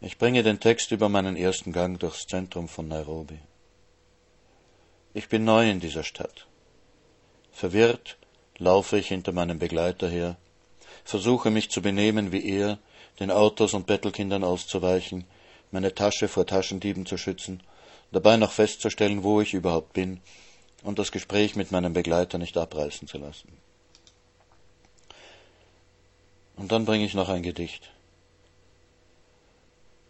[0.00, 3.40] Ich bringe den Text über meinen ersten Gang durchs Zentrum von Nairobi.
[5.14, 6.46] Ich bin neu in dieser Stadt.
[7.50, 8.16] Verwirrt
[8.58, 10.36] laufe ich hinter meinem Begleiter her,
[11.04, 12.78] versuche mich zu benehmen wie er,
[13.18, 15.24] den Autos und Bettelkindern auszuweichen,
[15.72, 17.64] meine Tasche vor Taschendieben zu schützen,
[18.12, 20.20] dabei noch festzustellen, wo ich überhaupt bin
[20.82, 23.56] und das Gespräch mit meinem Begleiter nicht abreißen zu lassen.
[26.56, 27.90] Und dann bringe ich noch ein Gedicht.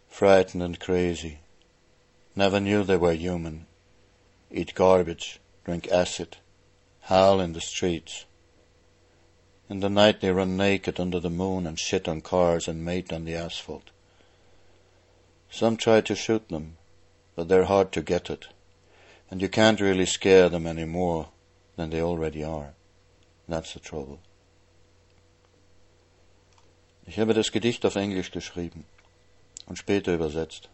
[0.08, 1.38] Frightened and crazy.
[2.34, 3.66] Never knew they were human.
[4.50, 6.38] Eat garbage, drink acid,
[7.02, 8.24] howl in the streets.
[9.68, 13.12] In the night they run naked under the moon and shit on cars and mate
[13.12, 13.90] on the asphalt.
[15.50, 16.78] Some try to shoot them,
[17.36, 18.48] but they're hard to get at,
[19.30, 21.28] and you can't really scare them any more
[21.76, 22.74] than they already are.
[23.48, 24.18] That's the trouble.
[27.06, 28.84] Ich habe das Gedicht auf Englisch geschrieben
[29.66, 30.68] und später übersetzt.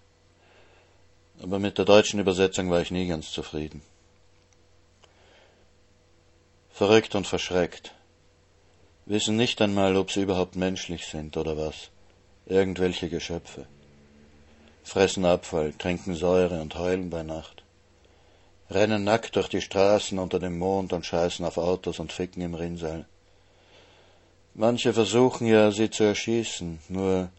[1.43, 3.83] Aber mit der deutschen Übersetzung war ich nie ganz zufrieden.
[6.71, 7.93] Verrückt und verschreckt.
[9.07, 11.91] Wissen nicht einmal, ob sie überhaupt menschlich sind oder was.
[12.47, 13.67] Irgendwelche Geschöpfe.
[14.83, 17.64] Fressen Abfall, trinken Säure und heulen bei Nacht.
[18.71, 22.55] Rennen nackt durch die Straßen unter dem Mond und scheißen auf Autos und ficken im
[22.55, 23.07] Rinnsal.
[24.55, 27.31] Manche versuchen ja, sie zu erschießen, nur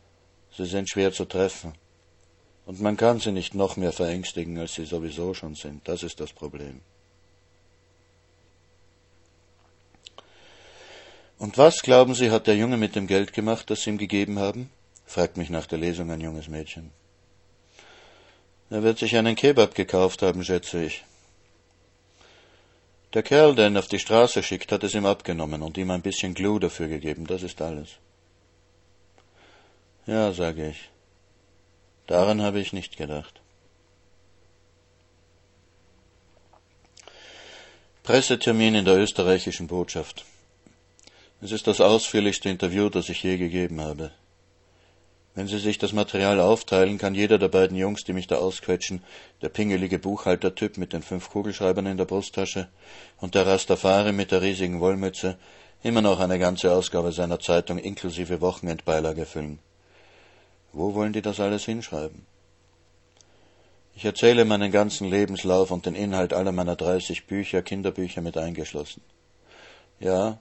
[0.55, 1.73] sie sind schwer zu treffen.
[2.65, 5.87] Und man kann sie nicht noch mehr verängstigen, als sie sowieso schon sind.
[5.87, 6.81] Das ist das Problem.
[11.37, 14.39] Und was, glauben Sie, hat der Junge mit dem Geld gemacht, das Sie ihm gegeben
[14.39, 14.69] haben?
[15.05, 16.91] fragt mich nach der Lesung ein junges Mädchen.
[18.69, 21.05] Er wird sich einen Kebab gekauft haben, schätze ich.
[23.15, 26.01] Der Kerl, der ihn auf die Straße schickt, hat es ihm abgenommen und ihm ein
[26.01, 27.91] bisschen Glue dafür gegeben, das ist alles.
[30.05, 30.89] Ja, sage ich.
[32.07, 33.39] Daran habe ich nicht gedacht.
[38.03, 40.25] Pressetermin in der österreichischen Botschaft.
[41.39, 44.11] Es ist das ausführlichste Interview, das ich je gegeben habe.
[45.35, 49.03] Wenn Sie sich das Material aufteilen, kann jeder der beiden Jungs, die mich da ausquetschen,
[49.41, 52.69] der pingelige Buchhaltertyp mit den fünf Kugelschreibern in der Brusttasche
[53.19, 55.37] und der Rastafari mit der riesigen Wollmütze,
[55.83, 59.59] immer noch eine ganze Ausgabe seiner Zeitung inklusive Wochenendbeilage füllen.
[60.71, 62.25] Wo wollen die das alles hinschreiben?
[63.93, 69.01] Ich erzähle meinen ganzen Lebenslauf und den Inhalt aller meiner dreißig Bücher, Kinderbücher mit eingeschlossen.
[69.99, 70.39] Ja,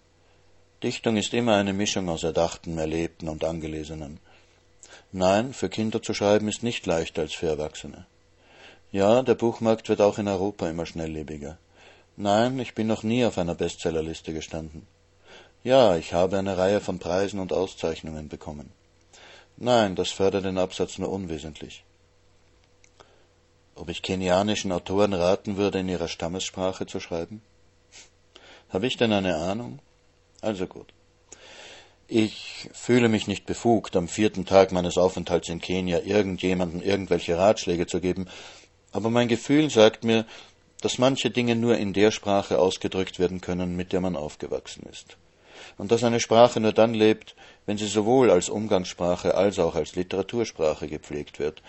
[0.85, 4.21] Dichtung ist immer eine Mischung aus Erdachten, Erlebten und Angelesenen.
[5.17, 8.05] Nein, für Kinder zu schreiben ist nicht leichter als für Erwachsene.
[8.91, 11.57] Ja, der Buchmarkt wird auch in Europa immer schnelllebiger.
[12.17, 14.89] Nein, ich bin noch nie auf einer Bestsellerliste gestanden.
[15.63, 18.73] Ja, ich habe eine Reihe von Preisen und Auszeichnungen bekommen.
[19.57, 21.85] Nein, das fördert den Absatz nur unwesentlich.
[23.77, 27.41] Ob ich kenianischen Autoren raten würde, in ihrer Stammessprache zu schreiben?
[28.69, 29.79] Habe ich denn eine Ahnung?
[30.41, 30.93] Also gut.
[32.07, 37.87] Ich fühle mich nicht befugt, am vierten Tag meines Aufenthalts in Kenia irgendjemandem irgendwelche Ratschläge
[37.87, 38.27] zu geben,
[38.93, 40.27] aber mein Gefühl sagt mir,
[40.83, 45.17] dass manche Dinge nur in der Sprache ausgedrückt werden können, mit der man aufgewachsen ist.
[45.79, 47.35] Und dass eine Sprache nur dann lebt,
[47.65, 51.63] wenn sie sowohl als Umgangssprache als auch als Literatursprache gepflegt wird.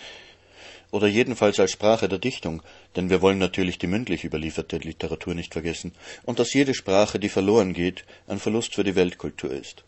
[0.91, 2.61] Oder jedenfalls als Sprache der Dichtung,
[2.97, 7.29] denn wir wollen natürlich die mündlich überlieferte Literatur nicht vergessen, und dass jede Sprache, die
[7.29, 9.85] verloren geht, ein Verlust für die Weltkultur ist.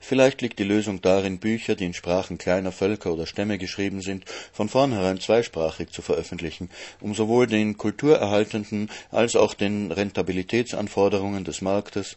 [0.00, 4.24] Vielleicht liegt die Lösung darin, Bücher, die in Sprachen kleiner Völker oder Stämme geschrieben sind,
[4.52, 6.70] von vornherein zweisprachig zu veröffentlichen,
[7.00, 12.16] um sowohl den kulturerhaltenden als auch den Rentabilitätsanforderungen des Marktes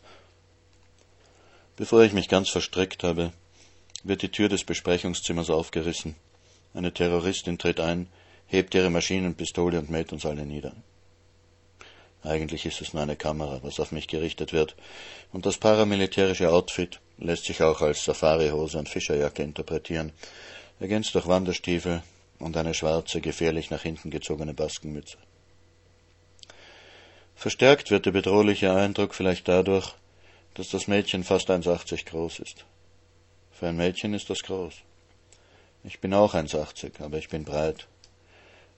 [1.79, 3.31] Bevor ich mich ganz verstrickt habe,
[4.03, 6.13] wird die Tür des Besprechungszimmers aufgerissen.
[6.73, 8.09] Eine Terroristin tritt ein,
[8.47, 10.73] hebt ihre Maschinenpistole und mäht uns alle nieder.
[12.23, 14.75] Eigentlich ist es nur eine Kamera, was auf mich gerichtet wird,
[15.31, 20.11] und das paramilitärische Outfit lässt sich auch als Safarihose und Fischerjacke interpretieren,
[20.79, 22.03] ergänzt durch Wanderstiefel
[22.39, 25.17] und eine schwarze, gefährlich nach hinten gezogene Baskenmütze.
[27.35, 29.93] Verstärkt wird der bedrohliche Eindruck vielleicht dadurch,
[30.55, 32.65] dass das Mädchen fast 1,80 groß ist.
[33.51, 34.73] Für ein Mädchen ist das groß.
[35.85, 37.87] Ich bin auch 1,80, aber ich bin breit.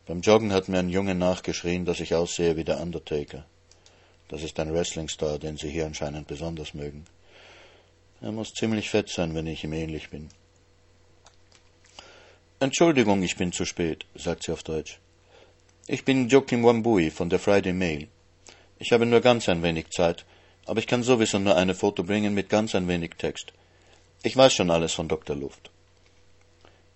[0.05, 3.45] Beim Joggen hat mir ein Junge nachgeschrien, dass ich aussehe wie der Undertaker.
[4.27, 7.05] Das ist ein Wrestlingstar, den Sie hier anscheinend besonders mögen.
[8.21, 10.29] Er muss ziemlich fett sein, wenn ich ihm ähnlich bin.
[12.59, 14.99] Entschuldigung, ich bin zu spät, sagt sie auf Deutsch.
[15.87, 18.07] Ich bin Joachim Wambui von der Friday Mail.
[18.77, 20.25] Ich habe nur ganz ein wenig Zeit,
[20.65, 23.51] aber ich kann sowieso nur eine Foto bringen mit ganz ein wenig Text.
[24.21, 25.35] Ich weiß schon alles von Dr.
[25.35, 25.71] Luft.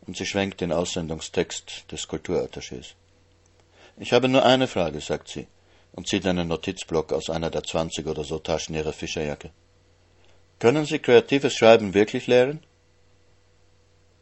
[0.07, 2.93] Und sie schwenkt den Aussendungstext des Kulturattachés.
[3.97, 5.47] Ich habe nur eine Frage, sagt sie
[5.93, 9.51] und zieht einen Notizblock aus einer der zwanzig oder so Taschen ihrer Fischerjacke.
[10.59, 12.63] Können Sie kreatives Schreiben wirklich lehren?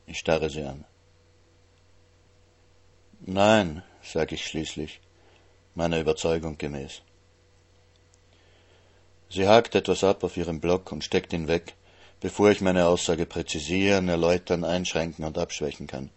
[0.06, 0.86] Ich starre sie an.
[3.22, 5.00] Nein, sage ich schließlich,
[5.76, 7.02] meiner Überzeugung gemäß.
[9.30, 11.74] Sie hakt etwas ab auf ihrem Block und steckt ihn weg,
[12.24, 16.10] bevor ich meine Aussage präzisieren, erläutern, einschränken und abschwächen kann.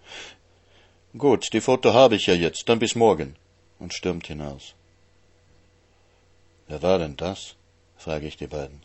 [1.19, 3.35] Gut, die Foto habe ich ja jetzt, dann bis morgen,
[3.81, 4.75] und stürmt hinaus.
[6.69, 7.57] Wer war denn das?
[7.97, 8.83] frage ich die beiden.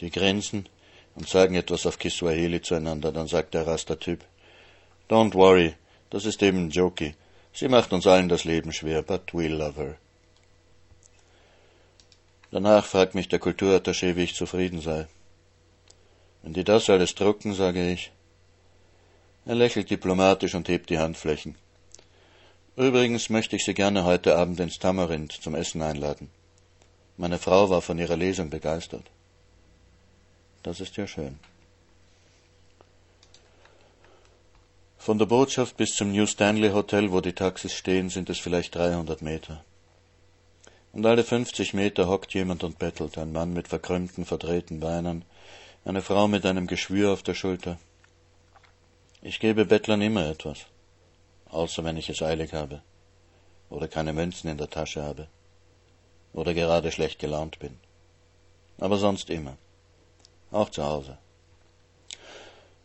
[0.00, 0.68] Die grinsen
[1.16, 4.24] und sagen etwas auf Kiswahili zueinander, dann sagt der Rasta-Typ,
[5.08, 5.74] Don't worry,
[6.10, 7.16] das ist eben Jokey.
[7.52, 9.96] Sie macht uns allen das Leben schwer, but we love her.
[12.52, 15.08] Danach fragt mich der Kulturattaché, wie ich zufrieden sei.
[16.42, 18.12] Wenn die das alles drucken, sage ich.
[19.44, 21.56] Er lächelt diplomatisch und hebt die Handflächen.
[22.76, 26.30] Übrigens möchte ich Sie gerne heute Abend ins Tamarind zum Essen einladen.
[27.16, 29.04] Meine Frau war von ihrer Lesung begeistert.
[30.62, 31.38] Das ist ja schön.
[34.98, 38.74] Von der Botschaft bis zum New Stanley Hotel, wo die Taxis stehen, sind es vielleicht
[38.74, 39.64] 300 Meter.
[40.92, 45.24] Und alle 50 Meter hockt jemand und bettelt, ein Mann mit verkrümmten, verdrehten Beinen,
[45.84, 47.78] eine Frau mit einem Geschwür auf der Schulter.
[49.22, 50.58] Ich gebe Bettlern immer etwas,
[51.50, 52.82] außer wenn ich es eilig habe
[53.70, 55.28] oder keine Münzen in der Tasche habe
[56.32, 57.78] oder gerade schlecht gelaunt bin.
[58.78, 59.56] Aber sonst immer.
[60.50, 61.18] Auch zu Hause.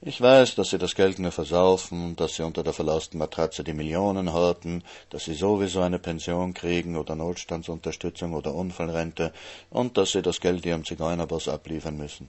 [0.05, 3.73] Ich weiß, dass sie das Geld nur versaufen, dass sie unter der verlausten Matratze die
[3.73, 9.31] Millionen horten, dass sie sowieso eine Pension kriegen oder Notstandsunterstützung oder Unfallrente
[9.69, 12.27] und dass sie das Geld ihrem Zigeunerboss abliefern müssen.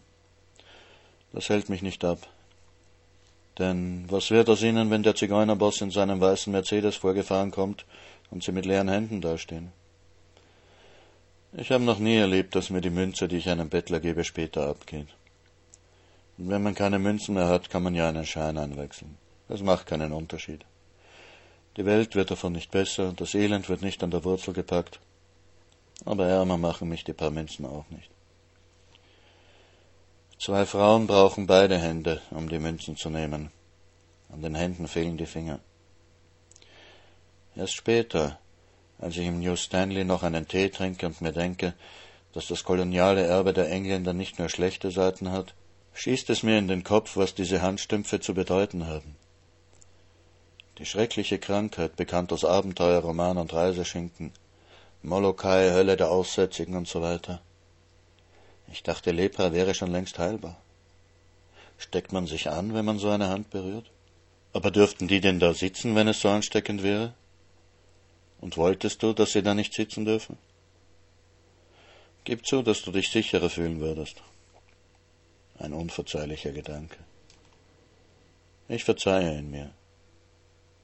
[1.34, 2.18] Das hält mich nicht ab.
[3.58, 7.84] Denn was wird aus ihnen, wenn der Zigeunerboss in seinem weißen Mercedes vorgefahren kommt
[8.30, 9.72] und sie mit leeren Händen dastehen?
[11.52, 14.68] Ich habe noch nie erlebt, dass mir die Münze, die ich einem Bettler gebe, später
[14.68, 15.08] abgeht.
[16.38, 19.16] Und wenn man keine Münzen mehr hat, kann man ja einen Schein einwechseln.
[19.48, 20.64] Das macht keinen Unterschied.
[21.76, 25.00] Die Welt wird davon nicht besser, das Elend wird nicht an der Wurzel gepackt.
[26.04, 28.13] Aber ärmer machen mich die paar Münzen auch nicht.
[30.44, 33.50] Zwei Frauen brauchen beide Hände, um die Münzen zu nehmen.
[34.28, 35.58] An den Händen fehlen die Finger.
[37.56, 38.38] Erst später,
[38.98, 41.72] als ich im New Stanley noch einen Tee trinke und mir denke,
[42.34, 45.54] dass das koloniale Erbe der Engländer nicht nur schlechte Seiten hat,
[45.94, 49.16] schießt es mir in den Kopf, was diese Handstümpfe zu bedeuten haben.
[50.76, 54.30] Die schreckliche Krankheit, bekannt aus Abenteuerroman und Reiseschinken,
[55.00, 57.40] Molokai, Hölle der Aussätzigen und so weiter.
[58.72, 60.60] Ich dachte, Lepra wäre schon längst heilbar.
[61.78, 63.90] Steckt man sich an, wenn man so eine Hand berührt?
[64.52, 67.14] Aber dürften die denn da sitzen, wenn es so ansteckend wäre?
[68.40, 70.38] Und wolltest du, dass sie da nicht sitzen dürfen?
[72.24, 74.22] Gib zu, dass du dich sicherer fühlen würdest.
[75.58, 76.96] Ein unverzeihlicher Gedanke.
[78.68, 79.70] Ich verzeihe ihn mir.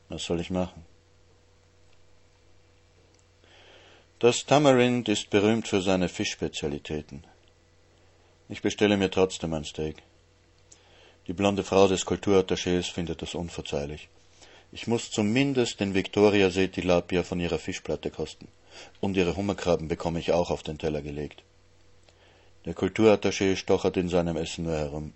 [0.08, 0.84] Was soll ich machen?
[4.18, 7.24] Das Tamarind ist berühmt für seine Fischspezialitäten.
[8.52, 10.02] Ich bestelle mir trotzdem ein Steak.
[11.28, 14.08] Die blonde Frau des Kulturattachés findet das unverzeihlich.
[14.72, 18.48] Ich muss zumindest den Victoria See Tilapia von ihrer Fischplatte kosten.
[19.00, 21.44] Und ihre Hummerkrabben bekomme ich auch auf den Teller gelegt.
[22.64, 25.12] Der Kulturattaché stochert in seinem Essen nur herum.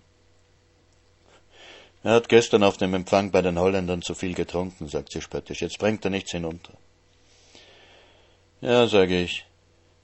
[2.03, 5.61] Er hat gestern auf dem Empfang bei den Holländern zu viel getrunken, sagt sie spöttisch.
[5.61, 6.73] Jetzt bringt er nichts hinunter.
[8.61, 9.45] Ja, sage ich.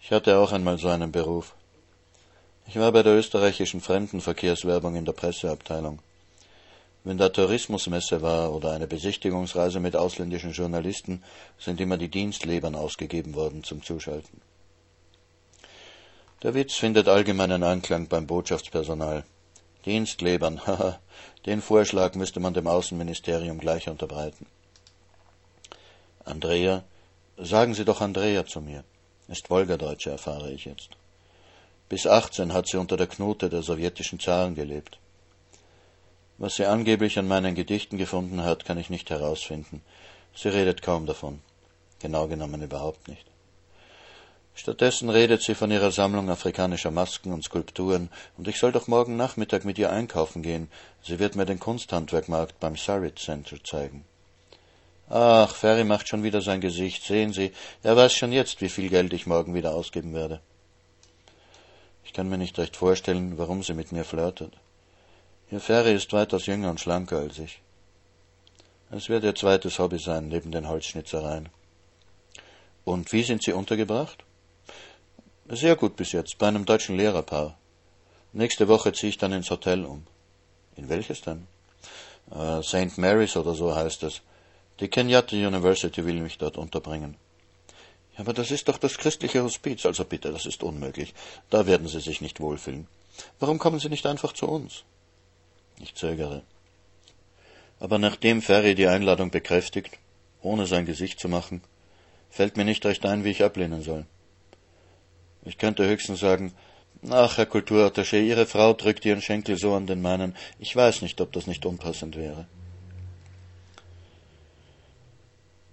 [0.02, 1.56] Ich hatte auch einmal so einen Beruf.
[2.68, 6.00] Ich war bei der österreichischen Fremdenverkehrswerbung in der Presseabteilung.
[7.04, 11.24] Wenn da Tourismusmesse war oder eine Besichtigungsreise mit ausländischen Journalisten,
[11.58, 14.42] sind immer die Dienstlebern ausgegeben worden zum Zuschalten.
[16.44, 19.24] Der Witz findet allgemeinen Anklang beim Botschaftspersonal.
[19.86, 21.00] Dienstlebern, haha,
[21.46, 24.46] den Vorschlag müsste man dem Außenministerium gleich unterbreiten.
[26.24, 26.84] Andrea,
[27.38, 28.84] sagen Sie doch Andrea zu mir.
[29.28, 31.01] Ist Wolgadeutsche, erfahre ich jetzt.
[31.92, 34.98] Bis 18 hat sie unter der Knute der sowjetischen Zaren gelebt.
[36.38, 39.82] Was sie angeblich an meinen Gedichten gefunden hat, kann ich nicht herausfinden.
[40.34, 41.42] Sie redet kaum davon.
[42.00, 43.26] Genau genommen überhaupt nicht.
[44.56, 49.18] Stattdessen redet sie von ihrer Sammlung afrikanischer Masken und Skulpturen, und ich soll doch morgen
[49.18, 50.70] Nachmittag mit ihr einkaufen gehen.
[51.04, 54.06] Sie wird mir den Kunsthandwerkmarkt beim Surrey Center zeigen.
[55.10, 57.04] Ach, Ferry macht schon wieder sein Gesicht.
[57.04, 57.52] Sehen Sie,
[57.84, 60.40] er weiß schon jetzt, wie viel Geld ich morgen wieder ausgeben werde.
[62.04, 64.54] Ich kann mir nicht recht vorstellen, warum sie mit mir flirtet.
[65.52, 67.62] Ihr Ferry ist weitaus jünger und schlanker als ich.
[68.90, 71.50] Es wird ihr zweites Hobby sein, neben den Holzschnitzereien.
[72.84, 74.24] Und wie sind Sie untergebracht?
[75.48, 77.58] Sehr gut bis jetzt, bei einem deutschen Lehrerpaar.
[78.34, 80.06] Nächste Woche ziehe ich dann ins Hotel um.
[80.76, 81.48] In welches denn?
[82.32, 82.98] Äh, St.
[82.98, 84.22] Mary's oder so heißt es.
[84.80, 87.16] Die Kenyatta University will mich dort unterbringen.
[88.22, 91.16] Aber das ist doch das christliche Hospiz, also bitte, das ist unmöglich.
[91.50, 92.86] Da werden Sie sich nicht wohlfühlen.
[93.40, 94.84] Warum kommen Sie nicht einfach zu uns?
[95.80, 96.44] Ich zögere.
[97.80, 99.98] Aber nachdem Ferry die Einladung bekräftigt,
[100.44, 101.64] ohne sein Gesicht zu machen,
[102.30, 104.06] fällt mir nicht recht ein, wie ich ablehnen soll.
[105.44, 106.54] Ich könnte höchstens sagen,
[107.10, 110.36] ach, Herr Kulturattaché, Ihre Frau drückt Ihren Schenkel so an den meinen.
[110.60, 112.46] Ich weiß nicht, ob das nicht unpassend wäre.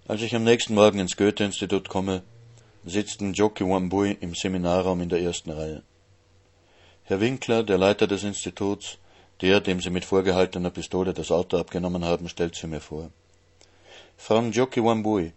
[0.07, 2.23] Als ich am nächsten Morgen ins Goethe-Institut komme,
[2.89, 5.83] sitzt Njoki Wambui im Seminarraum in der ersten Reihe.
[7.03, 8.97] Herr Winkler, der Leiter des Instituts,
[9.41, 13.09] der, dem sie mit vorgehaltener Pistole das Auto abgenommen haben, stellt sie mir vor.
[14.17, 15.31] Frau Njoki Wambui,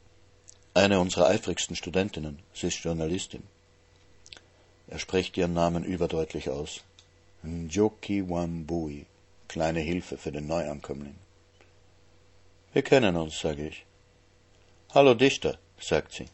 [0.74, 3.44] eine unserer eifrigsten Studentinnen, sie ist Journalistin.
[4.88, 6.80] Er spricht ihren Namen überdeutlich aus.
[7.42, 9.06] Njoki Wambui,
[9.48, 11.14] kleine Hilfe für den Neuankömmling.
[12.72, 13.86] Wir kennen uns, sage ich.
[14.94, 16.26] Hallo Dichter, sagt sie.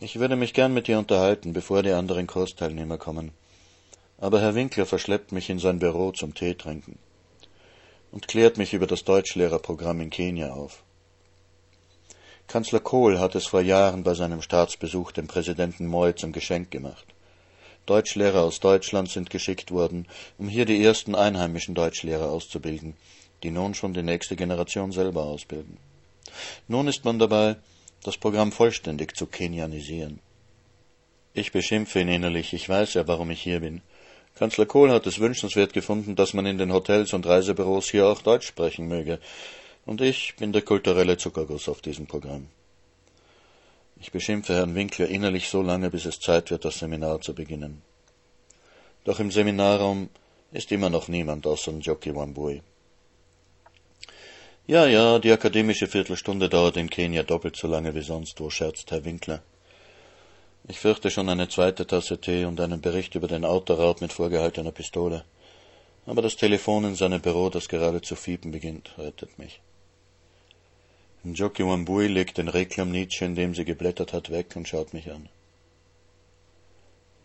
[0.00, 3.32] Ich würde mich gern mit ihr unterhalten, bevor die anderen Kursteilnehmer kommen.
[4.18, 6.98] Aber Herr Winkler verschleppt mich in sein Büro zum Teetrinken
[8.12, 10.84] und klärt mich über das Deutschlehrerprogramm in Kenia auf.
[12.46, 17.06] Kanzler Kohl hat es vor Jahren bei seinem Staatsbesuch dem Präsidenten Moi zum Geschenk gemacht.
[17.84, 20.06] Deutschlehrer aus Deutschland sind geschickt worden,
[20.38, 22.96] um hier die ersten einheimischen Deutschlehrer auszubilden,
[23.42, 25.76] die nun schon die nächste Generation selber ausbilden.
[26.68, 27.56] Nun ist man dabei,
[28.04, 30.20] das Programm vollständig zu kenianisieren.
[31.34, 33.82] Ich beschimpfe ihn innerlich, ich weiß ja, warum ich hier bin.
[34.34, 38.22] Kanzler Kohl hat es wünschenswert gefunden, dass man in den Hotels und Reisebüros hier auch
[38.22, 39.18] Deutsch sprechen möge,
[39.84, 42.48] und ich bin der kulturelle Zuckerguss auf diesem Programm.
[44.00, 47.82] Ich beschimpfe Herrn Winkler innerlich so lange, bis es Zeit wird, das Seminar zu beginnen.
[49.04, 50.08] Doch im Seminarraum
[50.52, 52.62] ist immer noch niemand außer Njoki Wambui.
[54.68, 58.90] Ja, ja, die akademische Viertelstunde dauert in Kenia doppelt so lange wie sonst wo, scherzt
[58.90, 59.42] Herr Winkler.
[60.68, 64.72] Ich fürchte schon eine zweite Tasse Tee und einen Bericht über den Autoraub mit vorgehaltener
[64.72, 65.24] Pistole.
[66.04, 69.62] Aber das Telefon in seinem Büro, das gerade zu fiepen beginnt, rettet mich.
[71.24, 75.10] Njoki Wambui legt den Reklam Nietzsche, in dem sie geblättert hat, weg und schaut mich
[75.10, 75.30] an.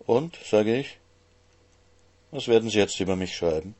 [0.08, 0.98] Und, sage ich,
[2.32, 3.76] was werden Sie jetzt über mich schreiben?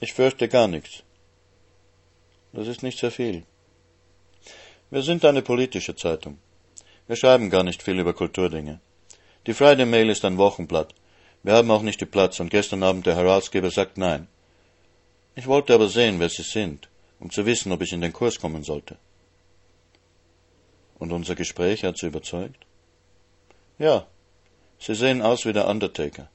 [0.00, 1.04] Ich fürchte gar nichts.
[2.54, 3.42] Das ist nicht sehr viel.
[4.90, 6.38] Wir sind eine politische Zeitung.
[7.08, 8.80] Wir schreiben gar nicht viel über Kulturdinge.
[9.46, 10.94] Die Friday Mail ist ein Wochenblatt.
[11.42, 14.28] Wir haben auch nicht die Platz und gestern Abend der Herausgeber sagt nein.
[15.34, 16.88] Ich wollte aber sehen, wer Sie sind,
[17.18, 18.96] um zu wissen, ob ich in den Kurs kommen sollte.
[21.00, 22.64] Und unser Gespräch hat Sie überzeugt?
[23.80, 24.06] Ja,
[24.78, 26.30] Sie sehen aus wie der Undertaker.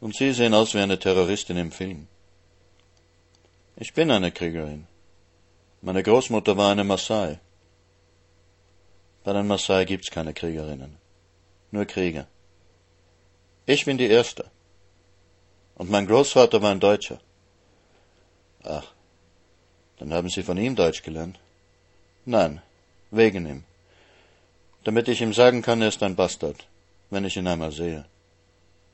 [0.00, 2.06] Und Sie sehen aus wie eine Terroristin im Film.
[3.78, 4.86] Ich bin eine Kriegerin.
[5.82, 7.38] Meine Großmutter war eine Maasai.
[9.22, 10.96] Bei den Maasai gibt's keine Kriegerinnen,
[11.72, 12.26] nur Krieger.
[13.66, 14.50] Ich bin die Erste.
[15.74, 17.20] Und mein Großvater war ein Deutscher.
[18.62, 18.86] Ach,
[19.98, 21.38] dann haben Sie von ihm Deutsch gelernt?
[22.24, 22.62] Nein,
[23.10, 23.64] wegen ihm.
[24.84, 26.66] Damit ich ihm sagen kann, er ist ein Bastard,
[27.10, 28.06] wenn ich ihn einmal sehe.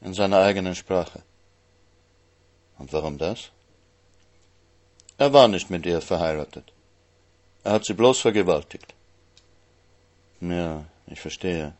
[0.00, 1.22] In seiner eigenen Sprache.
[2.78, 3.52] Und warum das?
[5.18, 6.72] Er war nicht mit ihr verheiratet.
[7.64, 8.94] Er hat sie bloß vergewaltigt.
[10.40, 11.74] Ja, ich verstehe.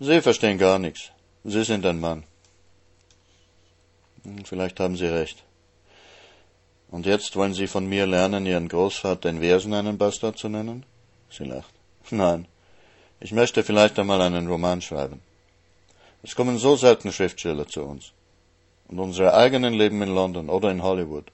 [0.00, 1.10] Sie verstehen gar nichts.
[1.44, 2.24] Sie sind ein Mann.
[4.24, 5.42] Hm, vielleicht haben Sie recht.
[6.88, 10.84] Und jetzt wollen Sie von mir lernen, Ihren Großvater in Versen einen Bastard zu nennen?
[11.30, 11.72] Sie lacht.
[12.10, 12.46] Nein.
[13.20, 15.20] Ich möchte vielleicht einmal einen Roman schreiben.
[16.22, 18.12] Es kommen so selten Schriftsteller zu uns.
[18.88, 21.30] Und unsere eigenen leben in London oder in Hollywood.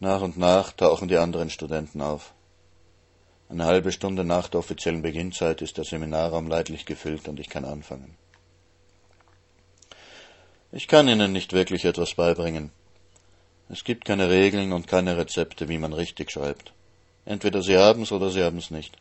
[0.00, 2.32] Nach und nach tauchen die anderen Studenten auf.
[3.48, 7.64] Eine halbe Stunde nach der offiziellen Beginnzeit ist der Seminarraum leidlich gefüllt und ich kann
[7.64, 8.16] anfangen.
[10.72, 12.72] Ich kann Ihnen nicht wirklich etwas beibringen.
[13.68, 16.72] Es gibt keine Regeln und keine Rezepte, wie man richtig schreibt.
[17.24, 18.96] Entweder Sie haben's oder Sie haben's nicht.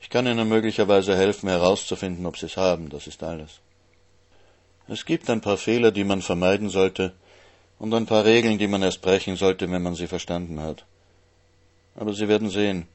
[0.00, 3.60] Ich kann Ihnen möglicherweise helfen, herauszufinden, ob Sie es haben, das ist alles.
[4.86, 7.12] Es gibt ein paar Fehler, die man vermeiden sollte,
[7.78, 10.84] und ein paar Regeln, die man erst brechen sollte, wenn man sie verstanden hat.
[11.94, 12.86] Aber Sie werden sehen,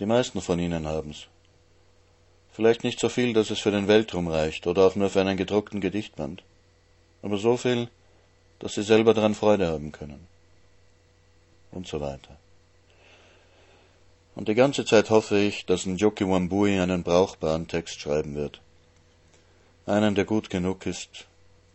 [0.00, 1.26] die meisten von Ihnen haben's.
[2.52, 5.36] Vielleicht nicht so viel, dass es für den Weltruhm reicht, oder auch nur für einen
[5.36, 6.42] gedruckten Gedichtband.
[7.22, 7.88] Aber so viel,
[8.58, 10.26] dass Sie selber daran Freude haben können.
[11.70, 12.36] Und so weiter.
[14.34, 18.60] Und die ganze Zeit hoffe ich, dass Njoki Wambui einen brauchbaren Text schreiben wird.
[19.86, 21.26] Einen, der gut genug ist,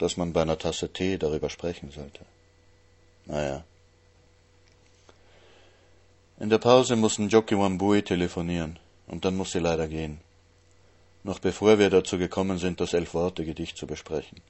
[0.02, 2.26] dass man bei einer Tasse Tee darüber sprechen sollte.
[3.26, 3.64] Naja.
[6.40, 10.20] In der Pause muss Njoki Wambui telefonieren, und dann muss sie leider gehen.
[11.24, 14.42] Noch bevor wir dazu gekommen sind, das Elf-Worte-Gedicht zu besprechen.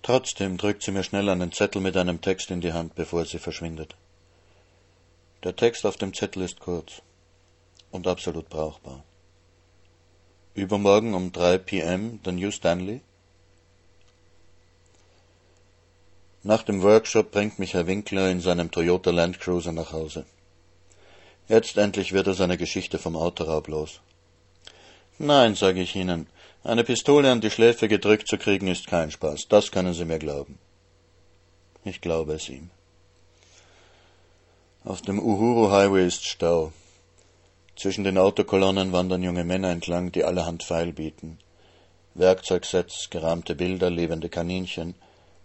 [0.00, 3.38] Trotzdem drückt sie mir schnell einen Zettel mit einem Text in die Hand, bevor sie
[3.38, 3.94] verschwindet.
[5.44, 7.02] Der Text auf dem Zettel ist kurz
[7.90, 9.04] und absolut brauchbar.
[10.54, 12.20] Übermorgen um 3 p.m.
[12.24, 13.00] The New Stanley.
[16.44, 20.24] Nach dem Workshop bringt mich Herr Winkler in seinem Toyota Land Cruiser nach Hause.
[21.48, 24.00] Jetzt endlich wird er seine Geschichte vom Autoraub los.
[25.18, 26.26] Nein, sage ich Ihnen,
[26.64, 30.18] eine Pistole an die Schläfe gedrückt zu kriegen ist kein Spaß, das können Sie mir
[30.18, 30.58] glauben.
[31.84, 32.70] Ich glaube es ihm.
[34.84, 36.72] Auf dem Uhuru Highway ist Stau.
[37.76, 41.38] Zwischen den Autokolonnen wandern junge Männer entlang, die allerhand Pfeil bieten.
[42.14, 44.94] Werkzeugsets, gerahmte Bilder, lebende Kaninchen,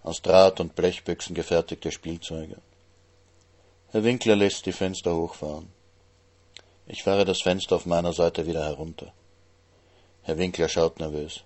[0.08, 2.58] aus Draht und Blechbüchsen gefertigte Spielzeuge.
[3.92, 5.68] Herr Winkler lässt die Fenster hochfahren.
[6.86, 9.12] Ich fahre das Fenster auf meiner Seite wieder herunter.
[10.22, 11.42] Herr Winkler schaut nervös.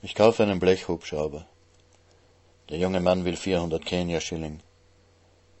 [0.00, 1.46] Ich kaufe einen Blechhubschrauber.
[2.70, 4.60] Der junge Mann will 400 Kenia-Schilling.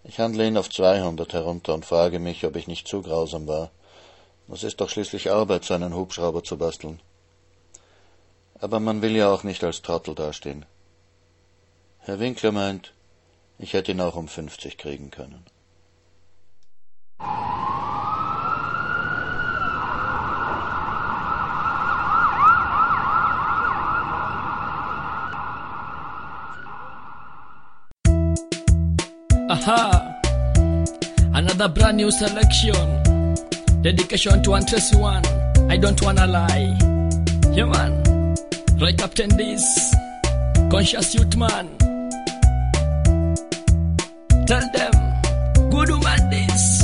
[0.04, 3.70] Ich handle ihn auf 200 herunter und frage mich, ob ich nicht zu grausam war.
[4.48, 7.00] Das ist doch schließlich Arbeit, so einen Hubschrauber zu basteln.
[8.58, 10.64] Aber man will ja auch nicht als Trottel dastehen.
[12.04, 12.94] Herr Winkler meint,
[13.58, 15.44] ich hätte ihn auch um 50 kriegen können.
[29.48, 30.20] Aha,
[31.34, 32.74] another brand new selection.
[33.80, 35.22] Dedication to Antresi One.
[35.70, 36.76] I don't wanna lie.
[37.54, 38.02] Yeah, man.
[38.80, 39.94] Right Captain this.
[40.68, 41.81] Conscious youth man.
[44.52, 45.70] Tell them.
[45.70, 46.82] Good woman this.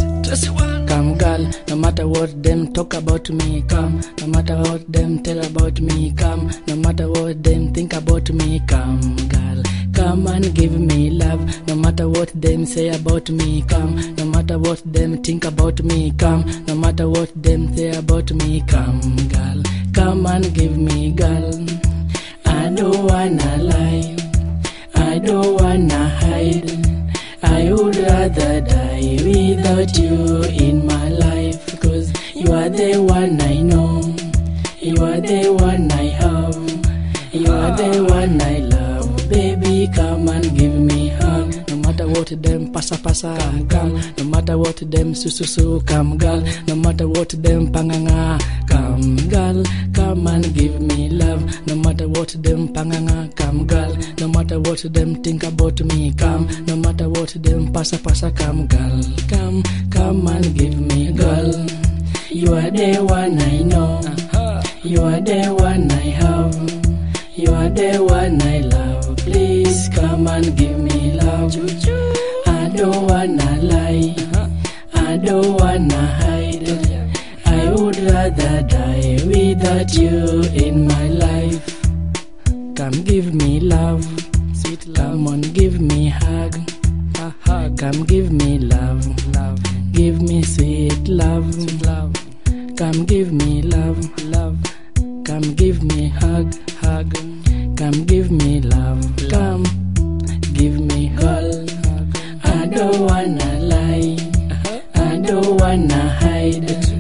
[0.89, 4.01] Come, girl, no matter what them talk about me, come.
[4.21, 6.51] No matter what them tell about me, come.
[6.67, 9.63] No matter what them think about me, come, girl.
[9.93, 11.43] Come and give me love.
[11.69, 14.15] No matter what them say about me, come.
[14.15, 16.47] No matter what them think about me, come.
[16.67, 19.63] No matter what them say about me, come, girl.
[19.93, 21.53] Come and give me, girl.
[22.47, 24.17] I don't wanna lie.
[24.95, 25.98] I don't wanna.
[27.79, 31.79] Would rather die without you in my life.
[31.81, 34.03] Cause you are the one I know.
[34.81, 36.57] You are the one I have.
[37.33, 39.29] You are the one I love.
[39.29, 41.55] Baby, come and give me hug.
[41.69, 43.37] No matter what them pasa pasa,
[43.69, 44.01] come.
[44.19, 46.43] No matter what them su su su, come, girl.
[46.67, 48.78] No matter what them panganga, come,
[49.29, 49.63] girl.
[49.95, 51.43] Come and give me love.
[51.67, 53.97] No matter what them panganga, come, girl.
[54.21, 56.49] No matter what them think about me, come.
[56.67, 59.01] No matter what them pasa pasa, come, girl.
[59.29, 61.67] Come, come and give me, girl.
[62.31, 64.01] You are the one I know.
[64.05, 64.63] Uh-huh.
[64.83, 66.55] You are the one I have.
[67.35, 69.17] You are the one I love.
[69.19, 71.55] Please come and give me love.
[72.47, 74.15] I don't wanna lie.
[74.19, 74.49] Uh-huh.
[74.95, 76.88] I don't wanna hide.
[77.69, 81.67] I would rather die without you in my life.
[82.75, 84.05] Come give me love.
[84.55, 84.97] Sweet love.
[84.97, 86.57] Come on, give me hug.
[87.19, 87.77] A hug.
[87.79, 89.05] Come give me love.
[89.35, 89.61] Love.
[89.93, 91.53] Give me sweet love.
[91.53, 92.15] Sweet love.
[92.79, 94.01] Come give me love.
[94.25, 94.57] Love.
[95.27, 96.55] Come give me hug.
[96.81, 97.13] Hug.
[97.77, 99.05] Come give me love.
[99.29, 99.65] Come
[100.55, 101.69] give me hug.
[102.45, 104.17] I don't wanna lie.
[104.55, 104.81] Uh-huh.
[104.95, 106.98] I don't wanna hide.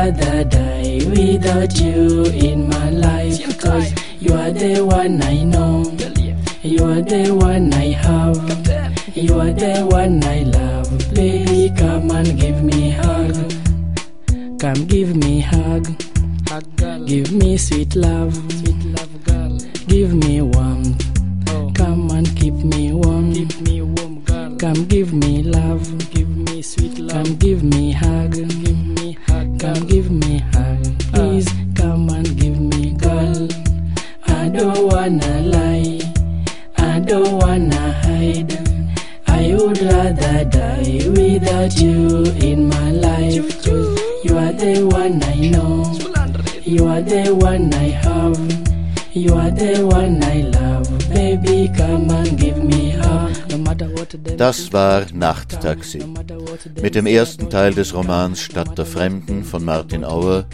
[0.00, 3.60] I rather die without you in my life.
[3.60, 5.82] Cause you are the one I know.
[6.62, 8.40] You are the one I have.
[9.14, 10.88] You are the one I love.
[11.12, 13.34] Baby, come and give me hug.
[14.58, 15.84] Come give me hug.
[17.06, 18.34] Give me sweet love.
[18.52, 19.58] Sweet love, girl.
[19.86, 20.96] Give me warmth.
[21.50, 21.70] Oh.
[21.74, 23.34] Come and keep me warm.
[23.34, 24.56] Keep me warm, girl.
[24.56, 25.84] Come give me love.
[26.10, 27.22] Give me sweet love.
[27.22, 28.99] Come give me hug, give me hug,
[29.60, 30.82] come give me hug.
[31.12, 33.46] Please come and give me girl.
[34.26, 36.00] I don't wanna lie,
[36.78, 38.52] I don't wanna hide.
[39.26, 43.62] I would rather die without you in my life.
[43.62, 45.92] 'cause you are the one I know,
[46.64, 48.40] you are the one I have,
[49.12, 50.88] you are the one I love.
[51.12, 52.90] Baby, come and give me
[54.36, 56.02] Das war Nachttaxi.
[56.82, 60.44] Mit dem ersten Teil des Romans Stadt der Fremden von Martin Auer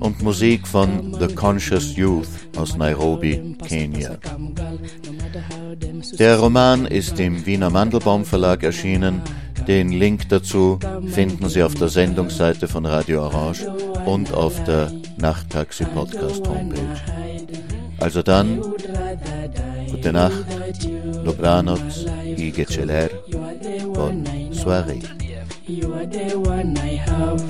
[0.00, 4.18] und Musik von The Conscious Youth aus Nairobi, Kenia.
[6.18, 9.22] Der Roman ist im Wiener Mandelbaum Verlag erschienen.
[9.68, 13.66] Den Link dazu finden Sie auf der Sendungsseite von Radio Orange
[14.04, 17.13] und auf der Nachttaxi Podcast Homepage.
[18.00, 18.60] Also dann,
[19.90, 20.44] gute Nacht,
[21.24, 21.80] dobranoc
[22.36, 23.08] i geceler,
[23.94, 25.00] bonne soirée.
[25.66, 27.40] You are the one I have.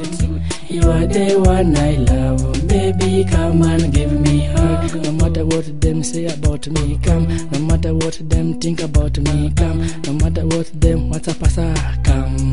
[0.71, 2.69] You are the one I love.
[2.69, 4.95] Baby, come and give me hug.
[5.03, 7.27] No matter what them say about me, come.
[7.51, 9.85] No matter what them think about me, come.
[10.07, 12.53] No matter what them what's up, come.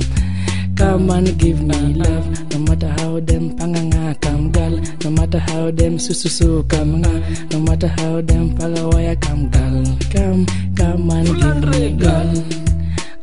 [0.81, 2.25] Come and give me love.
[2.51, 4.81] No matter how them panganga come, girl.
[5.03, 7.13] No matter how them sususu come, nga.
[7.51, 9.85] No matter how them pagawaya come, girl.
[10.09, 12.33] Come, come and give me girl.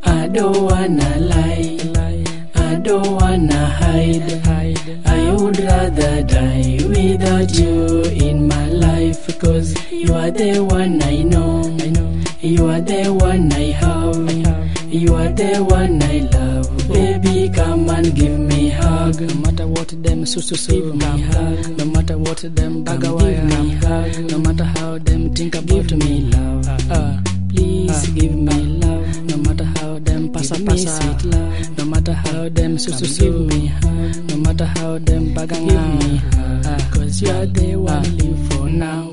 [0.03, 1.75] I don't wanna lie.
[2.55, 4.23] I don't wanna hide.
[5.05, 9.37] I would rather die without you in my life.
[9.37, 11.67] Cause you are the one I know.
[12.39, 14.68] You are the one I have.
[14.91, 16.65] You are the one I love.
[16.89, 19.21] Baby, come and give me hug.
[19.21, 21.77] No matter what them susu so give me hug.
[21.77, 23.69] No matter what them bagawaya come.
[23.85, 24.31] hug.
[24.31, 26.67] No matter how them think about give me love.
[26.67, 29.23] Uh, uh, please uh, give me love.
[29.29, 30.89] No matter how them pasa pasa.
[30.89, 31.77] Sweet love.
[31.77, 34.15] No matter how them susu so give me hug.
[34.29, 35.77] No matter how them baganga.
[36.65, 37.77] Uh, Cause you are the uh.
[37.77, 39.08] one I live for now.